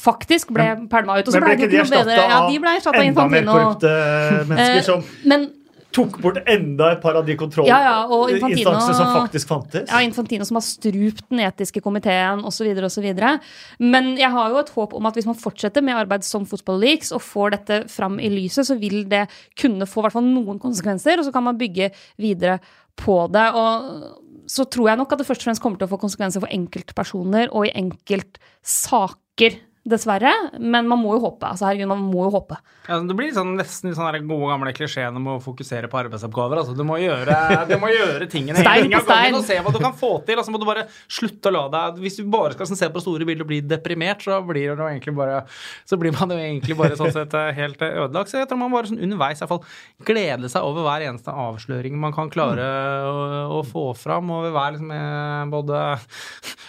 [0.02, 1.28] faktisk ble pælma ut.
[1.28, 3.94] Og så ble, ble ikke de erstatta ja, de ble av enda mer korrupte
[4.50, 5.48] mennesker som men,
[5.94, 9.86] tok bort enda et par av de kontrollinstansene ja, ja, som faktisk fantes.
[9.88, 12.68] Ja, Infantino som har strupt den etiske komiteen osv.
[12.84, 13.06] osv.
[13.80, 16.82] Men jeg har jo et håp om at hvis man fortsetter med arbeid som Football
[16.84, 19.24] Leaks og får dette fram i lyset, så vil det
[19.58, 21.90] kunne få hvert fall noen konsekvenser, og så kan man bygge
[22.20, 22.58] videre
[22.98, 23.48] på det.
[23.56, 26.40] og så tror jeg nok at det først og fremst kommer til å få konsekvenser
[26.40, 29.58] for enkeltpersoner og i enkeltsaker
[29.90, 30.32] dessverre.
[30.58, 31.48] Men man må jo håpe.
[31.48, 32.58] altså herregud, man må jo håpe.
[32.88, 36.62] Ja, det blir sånn, nesten sånn gode gamle klisjeen om å fokusere på arbeidsoppgaver.
[36.62, 37.36] altså Du må gjøre,
[37.68, 39.36] du må gjøre tingene stein på stein.
[39.36, 40.40] og se hva du kan få til.
[40.40, 43.02] altså må du bare slutte å la deg Hvis du bare skal sånn, se på
[43.04, 45.42] store bilder og bli deprimert, så blir, det egentlig bare,
[45.88, 48.32] så blir man jo egentlig bare sånn sett eh, helt eh, ødelagt.
[48.32, 51.34] Så jeg tror man bare sånn underveis i hvert fall glede seg over hver eneste
[51.34, 53.08] avsløring man kan klare mm.
[53.08, 55.84] å, å, få fram, over hver liksom, eh, både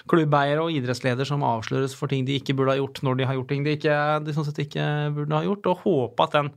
[0.09, 3.37] klubbeier og idrettsleder som avsløres for ting de ikke burde ha gjort når de har
[3.37, 3.95] gjort ting de, ikke,
[4.25, 4.85] de sånn sett ikke
[5.15, 6.51] burde ha gjort, og håpe at den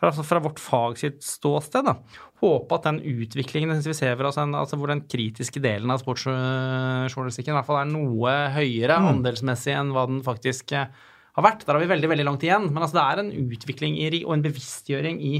[0.00, 1.96] fra, altså fra vårt fag sitt ståsted, da,
[2.40, 7.52] håpe at den utviklingen vi ser for oss, altså hvor den kritiske delen av sportsjournalistikken
[7.52, 9.08] i hvert fall er noe høyere mm.
[9.14, 10.88] andelsmessig enn hva den faktisk er
[11.36, 11.64] har vært.
[11.66, 12.68] Der har vi veldig veldig langt igjen.
[12.70, 15.34] Men altså, det er en utvikling i, og en bevisstgjøring i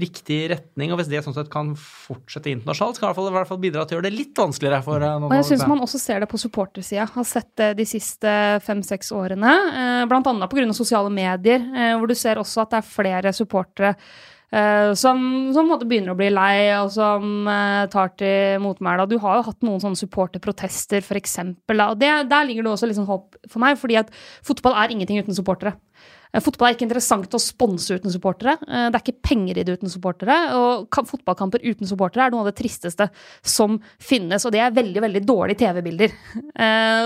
[0.00, 0.92] riktig retning.
[0.92, 3.84] Og hvis det sånn sett kan fortsette internasjonalt, så kan det i hvert fall bidra
[3.84, 5.30] til å gjøre det litt vanskeligere for eh, noen.
[5.30, 7.08] Og jeg syns man også ser det på supportersida.
[7.14, 8.34] Har sett det de siste
[8.66, 9.54] fem-seks årene.
[9.70, 10.10] Bl.a.
[10.10, 10.68] blant annet pga.
[10.76, 13.96] sosiale medier, eh, hvor du ser også at det er flere supportere
[14.50, 15.20] som,
[15.54, 19.06] som begynner å bli lei, og som uh, tar til motmæle.
[19.10, 21.36] Du har jo hatt noen sånne supporterprotester, f.eks.
[21.70, 24.10] Der ligger det også liksom håp for meg, fordi at
[24.46, 25.76] fotball er ingenting uten supportere.
[26.34, 28.56] Uh, fotball er ikke interessant å sponse uten supportere.
[28.66, 30.40] det er ikke penger i det uten supportere.
[30.58, 33.06] Og fotballkamper uten supportere er noe av det tristeste
[33.46, 36.18] som finnes, og det er veldig, veldig dårlige TV-bilder.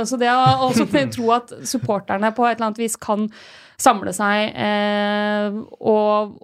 [0.08, 3.28] så det å også tro at supporterne på et eller annet vis kan
[3.76, 4.54] samle seg
[5.82, 6.38] og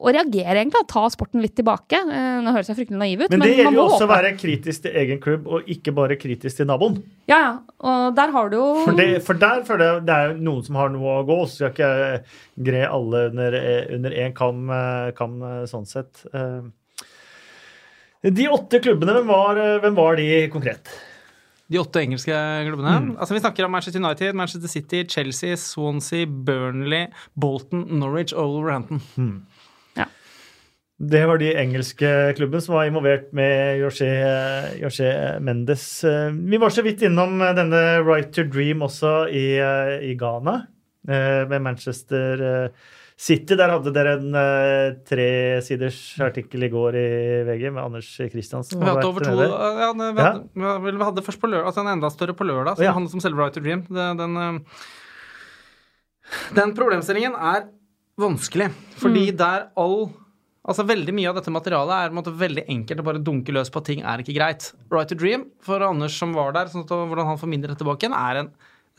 [0.00, 0.82] å reagere, egentlig.
[0.88, 1.98] Ta sporten litt tilbake.
[2.00, 3.34] Eh, nå høres jeg fryktelig naiv ut.
[3.34, 6.62] Men det gjelder jo også å være kritisk til egen klubb, og ikke bare kritisk
[6.62, 6.96] til naboen.
[7.30, 7.52] Ja, ja.
[7.90, 10.80] Og der har du jo For, det, for der føler jeg det er noen som
[10.80, 12.24] har noe å gå, så skal ikke jeg
[12.70, 13.58] gre alle under,
[13.98, 16.24] under én kam, eh, kam, eh, sånn sett.
[18.20, 20.90] De åtte klubbene, hvem var, hvem var de konkret?
[21.70, 22.34] De åtte engelske
[22.66, 22.96] klubbene.
[22.98, 23.10] Mm.
[23.16, 27.06] Altså Vi snakker om Manchester United, Manchester City, Chelsea, Swansea, Burnley,
[27.38, 29.00] Bolton, Norwich og Wolverhampton.
[29.16, 29.36] Mm.
[31.00, 35.08] Det var de engelske klubbene som var involvert med José
[35.40, 35.84] Mendes.
[36.04, 39.46] Vi var så vidt innom denne Right to Dream også i,
[40.10, 40.58] i Ghana,
[41.08, 43.56] eh, med Manchester eh, City.
[43.56, 44.36] Der hadde dere en
[45.08, 47.08] tresiders artikkel i går i
[47.48, 48.84] VG med Anders Kristiansen.
[48.84, 49.56] Vi hadde over to, ja,
[49.96, 50.76] vi, hadde, ja?
[50.84, 52.92] vi, hadde, først på lørdag, altså en enda større på lørdag, som ja.
[52.96, 53.88] handlet om selve Right to Dream.
[53.88, 54.64] Den, den,
[56.60, 57.70] den problemstillingen er
[58.20, 58.68] vanskelig,
[59.00, 59.38] fordi mm.
[59.40, 60.10] der all
[60.68, 63.80] Altså Veldig mye av dette materialet er måte, veldig enkelt å bare dunke løs på
[63.80, 64.72] at ting er ikke greit.
[64.92, 68.10] Right to Dream, for Anders som var der, sånn at, hvordan han formidler det tilbake
[68.12, 68.50] er en,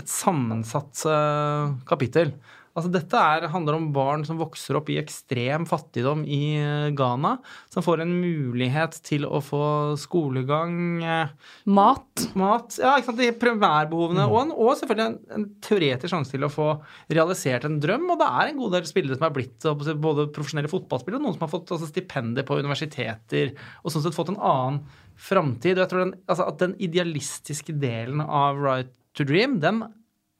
[0.01, 2.33] et sammensatt uh, kapittel.
[2.71, 7.33] Altså Dette er, handler om barn som vokser opp i ekstrem fattigdom i eh, Ghana.
[7.73, 9.63] Som får en mulighet til å få
[9.99, 10.77] skolegang.
[11.03, 11.33] Eh,
[11.67, 12.25] mat.
[12.39, 14.23] Mat, ja, ikke sant, De primærbehovene.
[14.23, 14.31] Mm.
[14.31, 16.69] Og, en, og, selvfølgelig en, en, teoretisk sjanse til å få
[17.11, 18.07] realisert en drøm.
[18.15, 19.69] Og det er en god del spillere som er blitt
[20.07, 24.15] både profesjonelle fotballspillere og noen som har fått altså, stipender på universiteter og sånn sett
[24.15, 24.83] fått en annen
[25.21, 25.75] framtid.
[25.75, 29.83] Og jeg tror den, altså, at den idealistiske delen av Right to Dream, den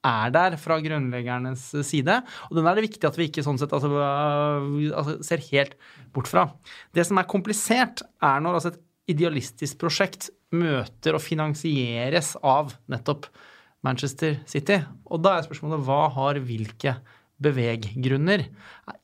[0.08, 2.18] er der fra grunnleggernes side.
[2.50, 5.78] Og den er det viktig at vi ikke sånn sett altså, altså, ser helt
[6.16, 6.48] bort fra.
[6.96, 13.30] Det som er komplisert, er når altså, et idealistisk prosjekt møter og finansieres av nettopp
[13.86, 14.82] Manchester City.
[15.10, 16.98] Og da er spørsmålet hva har hvilke
[17.42, 18.44] beveggrunner.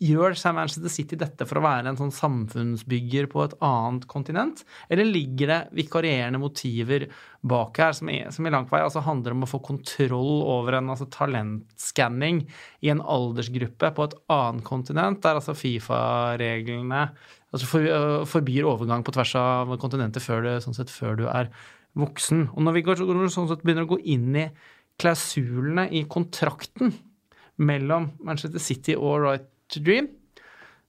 [0.03, 5.09] Gjør Manchester City dette for å være en sånn samfunnsbygger på et annet kontinent, eller
[5.09, 7.07] ligger det vikarierende motiver
[7.47, 10.77] bak her som, er, som i langt vei altså handler om å få kontroll over
[10.77, 12.43] en altså, talentskanning
[12.85, 17.07] i en aldersgruppe på et annet kontinent, der altså Fifa-reglene
[17.53, 21.27] altså for, uh, forbyr overgang på tvers av kontinentet før du, sånn sett, før du
[21.31, 21.51] er
[21.97, 22.49] voksen.
[22.53, 24.47] Og når vi går, sånn sett, begynner å gå inn i
[25.01, 26.93] klausulene i kontrakten
[27.57, 30.09] mellom Manchester City og Right to Dream,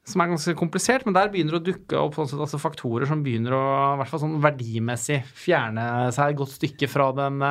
[0.08, 3.20] som er ganske komplisert, men der begynner det å dukke opp sånn altså faktorer som
[3.24, 3.64] begynner å
[4.00, 5.84] hvert fall sånn verdimessig fjerne
[6.16, 7.44] seg et godt stykke fra den,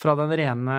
[0.00, 0.78] fra den rene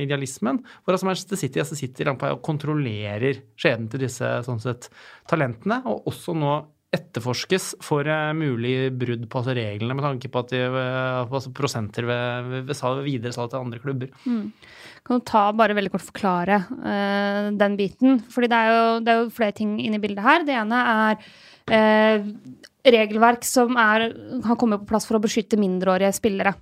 [0.00, 0.62] idealismen.
[0.80, 4.88] Hvor altså Manchester City altså sitter langt på og kontrollerer skjebnen til disse sånn sett,
[5.28, 6.56] talentene, og også nå
[6.94, 10.62] etterforskes for mulig brudd på altså reglene med tanke på at de,
[11.24, 14.12] altså prosenter ved, ved, ved videresalg til andre klubber.
[14.24, 14.52] Mm.
[15.04, 18.22] Kan du ta bare veldig kort forklare uh, den biten?
[18.32, 20.46] Fordi det er, jo, det er, jo, flere ting inne i bildet her.
[20.48, 21.18] Det ene er
[21.68, 22.30] uh,
[22.84, 24.10] regelverk som er,
[24.44, 26.54] har kommet på plass for å beskytte mindreårige spillere.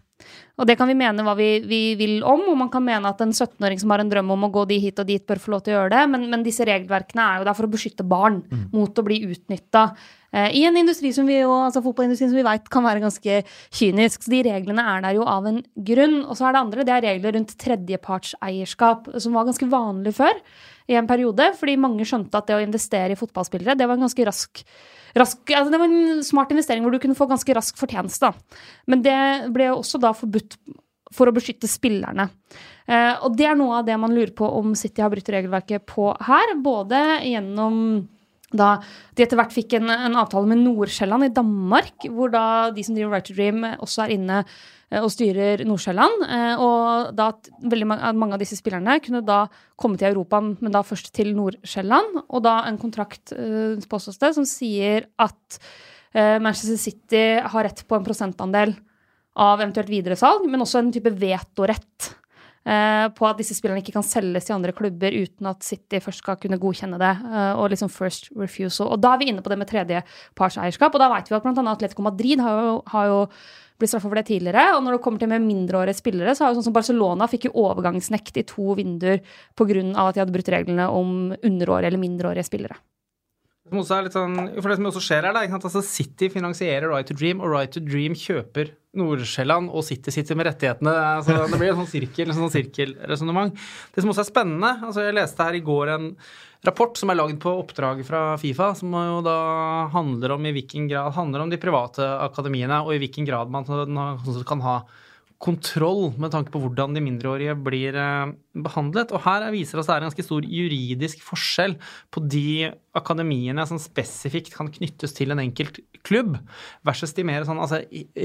[0.60, 3.22] Og det kan vi mene hva vi, vi, vil om, og man kan mene at
[3.24, 5.54] en 17-åring som har en drøm om å gå de hit og dit, bør få
[5.54, 8.06] lov til å gjøre det, men, men disse regelverkene er jo der for å beskytte
[8.06, 8.66] barn mm.
[8.74, 9.86] mot å bli utnytta
[10.30, 13.40] eh, i en industri som vi jo, altså fotballindustrien som vi vet kan være ganske
[13.80, 14.22] kynisk.
[14.22, 16.20] Så de reglene er der jo av en grunn.
[16.26, 20.36] Og så er det andre, det er regler rundt tredjepartseierskap, som var ganske vanlig før
[20.92, 24.04] i en periode, fordi mange skjønte at det å investere i fotballspillere, det var en
[24.04, 24.66] ganske rask
[25.18, 28.32] rask, altså det var en smart investering hvor du kunne få ganske rask fortjeneste.
[28.90, 29.18] Men det
[29.54, 30.56] ble også da forbudt
[31.12, 32.28] for å beskytte spillerne.
[32.88, 35.84] Eh, og det er noe av det man lurer på om City har brutt regelverket
[35.88, 36.56] på her.
[36.64, 37.76] Både gjennom
[38.52, 38.74] da
[39.16, 42.44] de etter hvert fikk en, en avtale med Nordsjælland i Danmark, hvor da
[42.74, 44.42] de som driver Right to Dream, også er inne
[45.00, 46.24] og styrer Nordsjælland.
[46.28, 50.72] eh, Og da at veldig mange, av disse spillerne kunne da komme til Europa, men
[50.72, 52.24] da først til Nordsjælland.
[52.28, 55.58] Og da en kontrakt, eh, påstås det, som sier at
[56.14, 58.76] eh, Manchester City har rett på en prosentandel
[59.34, 62.21] av eventuelt videresalg, men også en type vetorett eh,
[63.16, 66.38] på at disse spillerne ikke kan selges til andre klubber uten at City først skal
[66.38, 67.14] kunne godkjenne det.
[67.26, 68.92] eh, og liksom first refusal.
[68.92, 70.94] Og da er vi inne på det med tredjepartseierskap.
[70.94, 71.66] Og da vet vi at bl.a.
[71.72, 73.18] Atletico Madrid har jo, har jo
[73.78, 74.76] blitt straffa for det tidligere.
[74.76, 77.48] Og når det kommer til med mindreårige spillere, så har jo sånn som Barcelona fikk
[77.48, 79.22] jo overgangsnekt i to vinduer
[79.58, 79.82] pga.
[80.06, 82.78] at de hadde brutt reglene om underårige eller mindreårige spillere.
[83.72, 85.46] Som også er litt sånn, for det som også skjer her, da?
[85.56, 90.36] Altså City finansierer Right to Dream, og Right to Dream kjøper Nordsjælland, og City sitter
[90.36, 90.92] med rettighetene.
[91.16, 93.56] Altså, det blir en sånn sirkel, sånn sirkelresonnement.
[93.94, 96.10] Det som også er spennende altså Jeg leste her i går en
[96.68, 99.38] rapport som er lagd på oppdrag fra Fifa, som jo da
[99.94, 103.64] handler om i hvilken grad handler om de private akademiene, og i hvilken grad man
[103.64, 104.82] sånn kan ha
[105.42, 109.10] kontroll med tanke på hvordan de mindreårige blir eh, behandlet.
[109.10, 111.74] Og her viser det oss det er en ganske stor juridisk forskjell
[112.14, 116.34] på de akademiene som spesifikt kan knyttes til en enkelt klubb,
[116.84, 117.80] versus de mer sånn altså,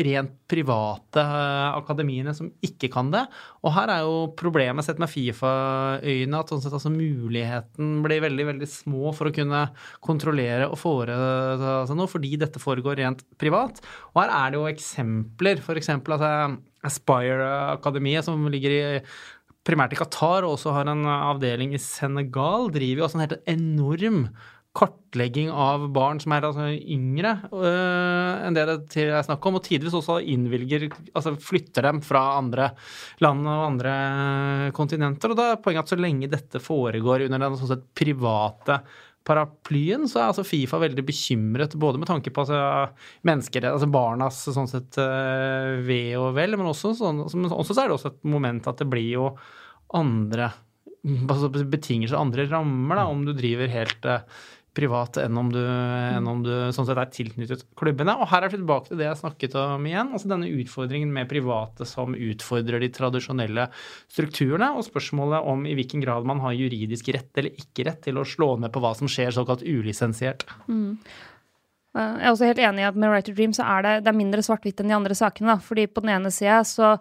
[0.07, 3.23] rent private eh, akademiene som ikke kan det.
[3.63, 8.49] Og her er jo problemet sett med Fifa-øyene at sånn sett, altså, muligheten blir veldig
[8.51, 9.63] veldig små for å kunne
[10.03, 13.79] kontrollere og foreta seg noe, fordi dette foregår rent privat.
[14.13, 15.93] Og her er det jo eksempler, f.eks.
[15.95, 16.33] altså
[16.87, 18.83] Aspire-akademiet, som ligger i
[19.67, 23.49] primært i Qatar og også har en avdeling i Senegal, driver jo også en helt
[23.51, 24.21] enorm
[24.77, 29.65] kartlegging av barn som er altså yngre øh, enn det det er snakk om, og
[29.65, 32.69] tidvis også innvilger Altså flytter dem fra andre
[33.23, 33.95] land og andre
[34.77, 35.33] kontinenter.
[35.33, 38.81] Og da er poenget at så lenge dette foregår under den sånn sett private
[39.27, 42.59] paraplyen, så er altså Fifa veldig bekymret både med tanke på altså,
[43.27, 47.89] mennesker, altså barnas sånn sett uh, ve og vel, men også, sånn, også så er
[47.89, 49.31] det også et moment at det blir jo
[49.97, 50.51] andre
[51.07, 54.23] altså betingelser, andre rammer, da, om du driver helt uh,
[54.77, 58.13] privat enn om, du, enn om du sånn sett er tilknyttet klubbene.
[58.21, 60.11] Og her er vi tilbake til det jeg snakket om igjen.
[60.13, 63.69] altså Denne utfordringen med private som utfordrer de tradisjonelle
[64.05, 68.21] strukturene, og spørsmålet om i hvilken grad man har juridisk rett eller ikke rett til
[68.21, 70.45] å slå ned på hva som skjer såkalt ulisensiert.
[70.69, 70.99] Mm.
[71.97, 74.11] Jeg er også helt enig i at med Right to Dream så er det, det
[74.11, 75.55] er mindre svart-hvitt enn de andre sakene.
[75.55, 75.63] Da.
[75.63, 76.93] Fordi på den ene sida så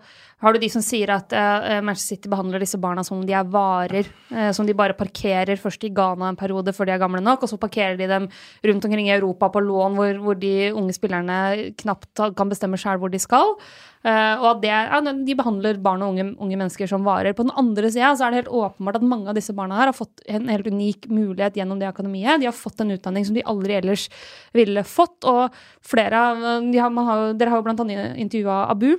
[0.44, 3.32] har du de som sier at uh, Manchester City behandler disse barna som om de
[3.32, 4.08] er varer.
[4.28, 7.46] Uh, som de bare parkerer først i Ghana en periode før de er gamle nok,
[7.46, 8.28] og så parkerer de dem
[8.68, 11.38] rundt omkring i Europa på lån hvor, hvor de unge spillerne
[11.80, 13.56] knapt kan bestemme sjøl hvor de skal.
[14.04, 17.32] Uh, og at det, ja, de behandler barn og unge, unge, mennesker som varer.
[17.32, 19.96] På den andre sida er det helt åpenbart at mange av disse barna her har
[19.96, 22.44] fått en helt unik mulighet gjennom det akademiet.
[22.44, 24.10] De har fått en utdanning som de aldri ellers
[24.52, 25.16] ville fått.
[25.24, 25.48] Og
[25.80, 28.98] flere av de har, har, Dere har jo blant annet intervjua Abu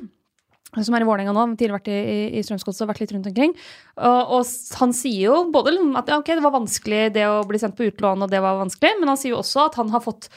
[0.85, 3.55] som er i Vålerenga nå, tidligere vært i, i Strømsgodset og vært litt rundt omkring.
[3.97, 7.61] Og, og, han sier jo både at ja, ok, det var vanskelig det å bli
[7.61, 10.03] sendt på utlån, og det var vanskelig, men han sier jo også at han har
[10.05, 10.29] fått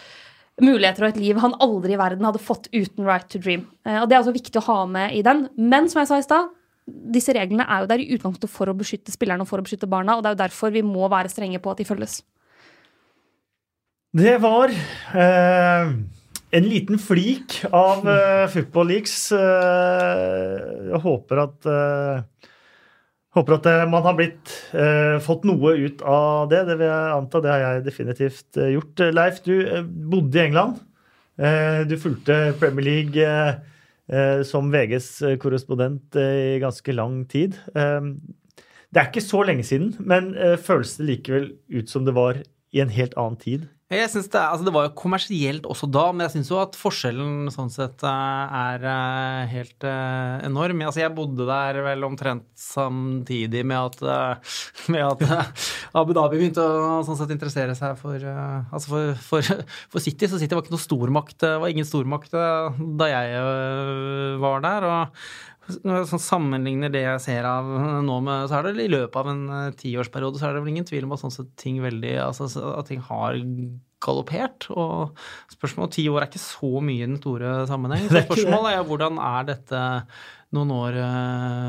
[0.60, 3.66] muligheter og et liv han aldri i verden hadde fått uten Right to Dream.
[3.86, 5.46] Eh, og Det er altså viktig å ha med i den.
[5.56, 6.50] Men som jeg sa i stad,
[6.90, 9.90] disse reglene er jo der i utgangspunktet for å beskytte spillerne og for å beskytte
[9.90, 12.20] barna, og det er jo derfor vi må være strenge på at de følges.
[14.16, 15.92] Det var eh,
[16.50, 19.16] en liten flik av uh, Football Leaks.
[19.32, 22.46] Uh, jeg håper at uh,
[23.30, 24.50] Håper at man har blitt,
[25.22, 26.64] fått noe ut av det.
[26.66, 27.38] Det vil jeg anta.
[27.38, 29.02] Det har jeg definitivt gjort.
[29.14, 29.52] Leif, du
[30.10, 30.80] bodde i England.
[31.86, 37.54] Du fulgte Premier League som VGs korrespondent i ganske lang tid.
[37.70, 42.42] det er ikke så lenge siden, men føles det likevel ut som det var
[42.74, 43.70] i en helt annen tid?
[43.90, 46.76] Jeg synes det, altså det var jo kommersielt også da, men jeg syns jo at
[46.78, 50.84] forskjellen sånn sett eh, er eh, helt uh, enorm.
[50.86, 54.38] Altså jeg bodde der vel omtrent samtidig med at,
[54.94, 55.66] med at
[55.98, 60.30] Abu Dhabi begynte å sånn sett interessere seg for, altså for, for, for, City.
[60.30, 63.46] Så City var ikke noe stormakt, var ingen stormakt da jeg
[64.38, 64.86] var der.
[64.86, 65.22] og
[65.84, 67.68] når jeg sånn sammenligner det jeg ser av
[68.06, 70.72] nå med Så er det i løpet av en uh, tiårsperiode så er det vel
[70.74, 73.38] ingen tvil om at sånn sett ting veldig Altså at ting har
[74.00, 74.64] galoppert.
[74.72, 75.16] Og
[75.52, 78.06] spørsmålet ti år er ikke så mye i den store sammenheng.
[78.08, 79.82] Så spørsmålet er hvordan er dette
[80.56, 80.96] noen år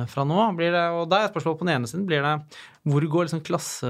[0.10, 0.38] fra nå.
[0.58, 2.38] Blir det, og da er spørsmålet på den ene siden blir det
[2.82, 3.89] hvor, liksom klasse,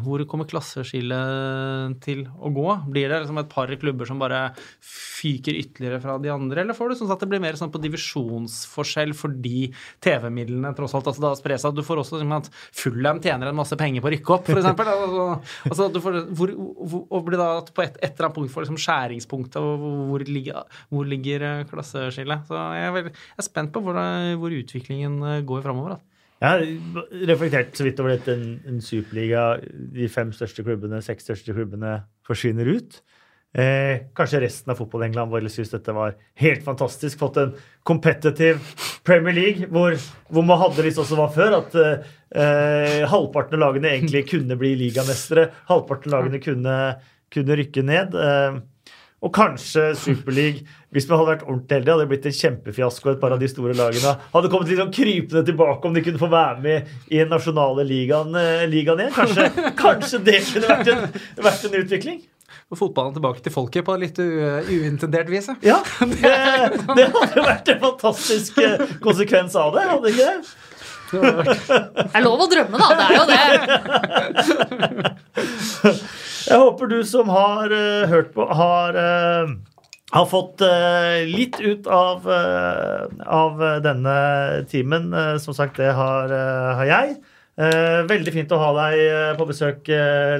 [0.00, 2.64] hvor kommer klasseskillet til å gå?
[2.88, 4.46] Blir det liksom et par klubber som bare
[4.80, 7.82] fyker ytterligere fra de andre, eller får du sånn at det blir mer sånn på
[7.84, 9.68] divisjonsforskjell fordi
[10.04, 11.76] TV-midlene tross alt altså da sprer seg?
[11.76, 12.50] Du får også liksom at
[12.80, 14.72] Fullham tjener en masse penger på å rykke opp, f.eks.
[14.72, 15.28] altså,
[15.68, 16.50] altså,
[17.12, 19.60] og blir da på et, et, eller annet punkt for liksom skjæringspunktet,
[20.08, 22.48] hvor ligger, hvor ligger klasseskillet?
[22.48, 24.00] Så jeg er, veldig, jeg er spent på hvor,
[24.40, 26.00] hvor utviklingen går framover.
[26.38, 29.58] Jeg har reflektert så vidt over dette en, en superliga.
[29.94, 33.00] De fem største klubbene, seks største klubbene forsvinner ut.
[33.56, 37.18] Eh, kanskje resten av fotball-England bare synes dette var helt fantastisk.
[37.18, 37.54] Fått en
[37.88, 38.60] competitive
[39.08, 39.96] Premier League, hvor,
[40.30, 44.58] hvor man hadde litt sånn som var før, at eh, halvparten av lagene egentlig kunne
[44.60, 45.48] bli ligamestere.
[45.70, 46.76] Halvparten av lagene kunne,
[47.34, 48.14] kunne rykke ned.
[48.14, 48.60] Eh,
[49.18, 50.62] og kanskje Superleague,
[50.94, 53.10] hvis vi hadde vært ordentlig heldige, hadde det blitt en kjempefiasko.
[53.10, 56.20] Et par av de store lagene hadde kommet litt sånn krypende tilbake om de kunne
[56.22, 59.14] få være med i den nasjonale ligaen, eh, ligaen igjen.
[59.16, 59.48] Kanskje,
[59.80, 61.00] kanskje, det kunne vært en,
[61.48, 62.20] vært en utvikling?
[62.68, 65.50] Og fotballen tilbake til folket på litt uintendert vis.
[65.66, 65.80] Ja,
[66.14, 66.32] det,
[66.94, 70.38] det hadde vært en fantastisk eh, konsekvens av det, hadde ikke det?
[71.08, 71.24] Det
[72.12, 72.86] er lov å drømme, da.
[72.94, 73.24] Det er jo
[75.88, 75.98] det.
[76.48, 79.50] Jeg håper du som har uh, hørt på, har, uh,
[80.14, 84.16] har fått uh, litt ut av, av denne
[84.70, 85.12] timen.
[85.44, 86.32] som sagt, det har,
[86.80, 87.18] har jeg.
[88.08, 89.90] veldig fint å ha deg på besøk,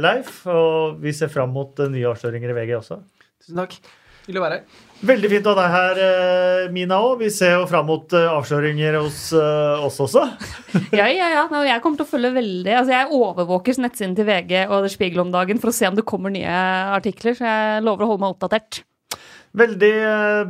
[0.00, 0.46] Leif.
[0.48, 3.02] Og vi ser fram mot nye avsløringer i VG også.
[3.42, 3.80] Tusen takk.
[4.24, 4.88] Hyggelig å være her.
[4.99, 7.20] Veldig fint å ha deg her, eh, Mina òg.
[7.22, 10.24] Vi ser jo fram mot eh, avsløringer hos uh, oss også.
[10.99, 11.44] ja, ja, ja.
[11.68, 15.22] Jeg kommer til å følge veldig Altså, Jeg overvåker nettsiden til VG og The Spiegel
[15.22, 16.57] om dagen for å se om det kommer nye
[16.96, 18.80] artikler, så jeg lover å holde meg oppdatert.
[19.59, 19.92] Veldig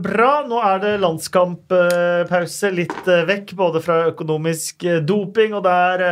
[0.02, 0.30] bra.
[0.48, 6.06] Nå er det landskamppause litt vekk, både fra økonomisk doping og der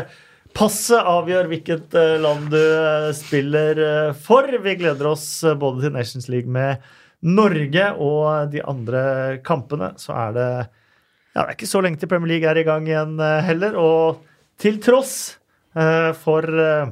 [0.57, 2.62] passet avgjør hvilket land du
[3.16, 3.82] spiller
[4.28, 4.53] for.
[4.62, 5.26] Vi gleder oss
[5.57, 6.84] både til Nations League med
[7.24, 9.02] Norge og de andre
[9.46, 10.50] kampene, så er det
[11.36, 13.74] ja, det er ikke så lenge til Premier League er i gang igjen eh, heller.
[13.76, 14.22] Og
[14.56, 15.36] til tross
[15.76, 16.88] uh, for uh,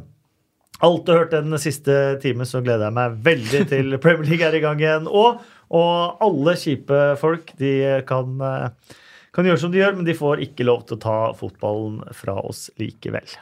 [0.84, 4.58] alt du hørte den siste timen, så gleder jeg meg veldig til Premier League er
[4.58, 5.08] i gang igjen.
[5.08, 5.40] Og,
[5.72, 7.72] og alle kjipe folk de
[8.04, 8.36] kan,
[9.32, 12.36] kan gjøre som de gjør, men de får ikke lov til å ta fotballen fra
[12.44, 13.38] oss likevel.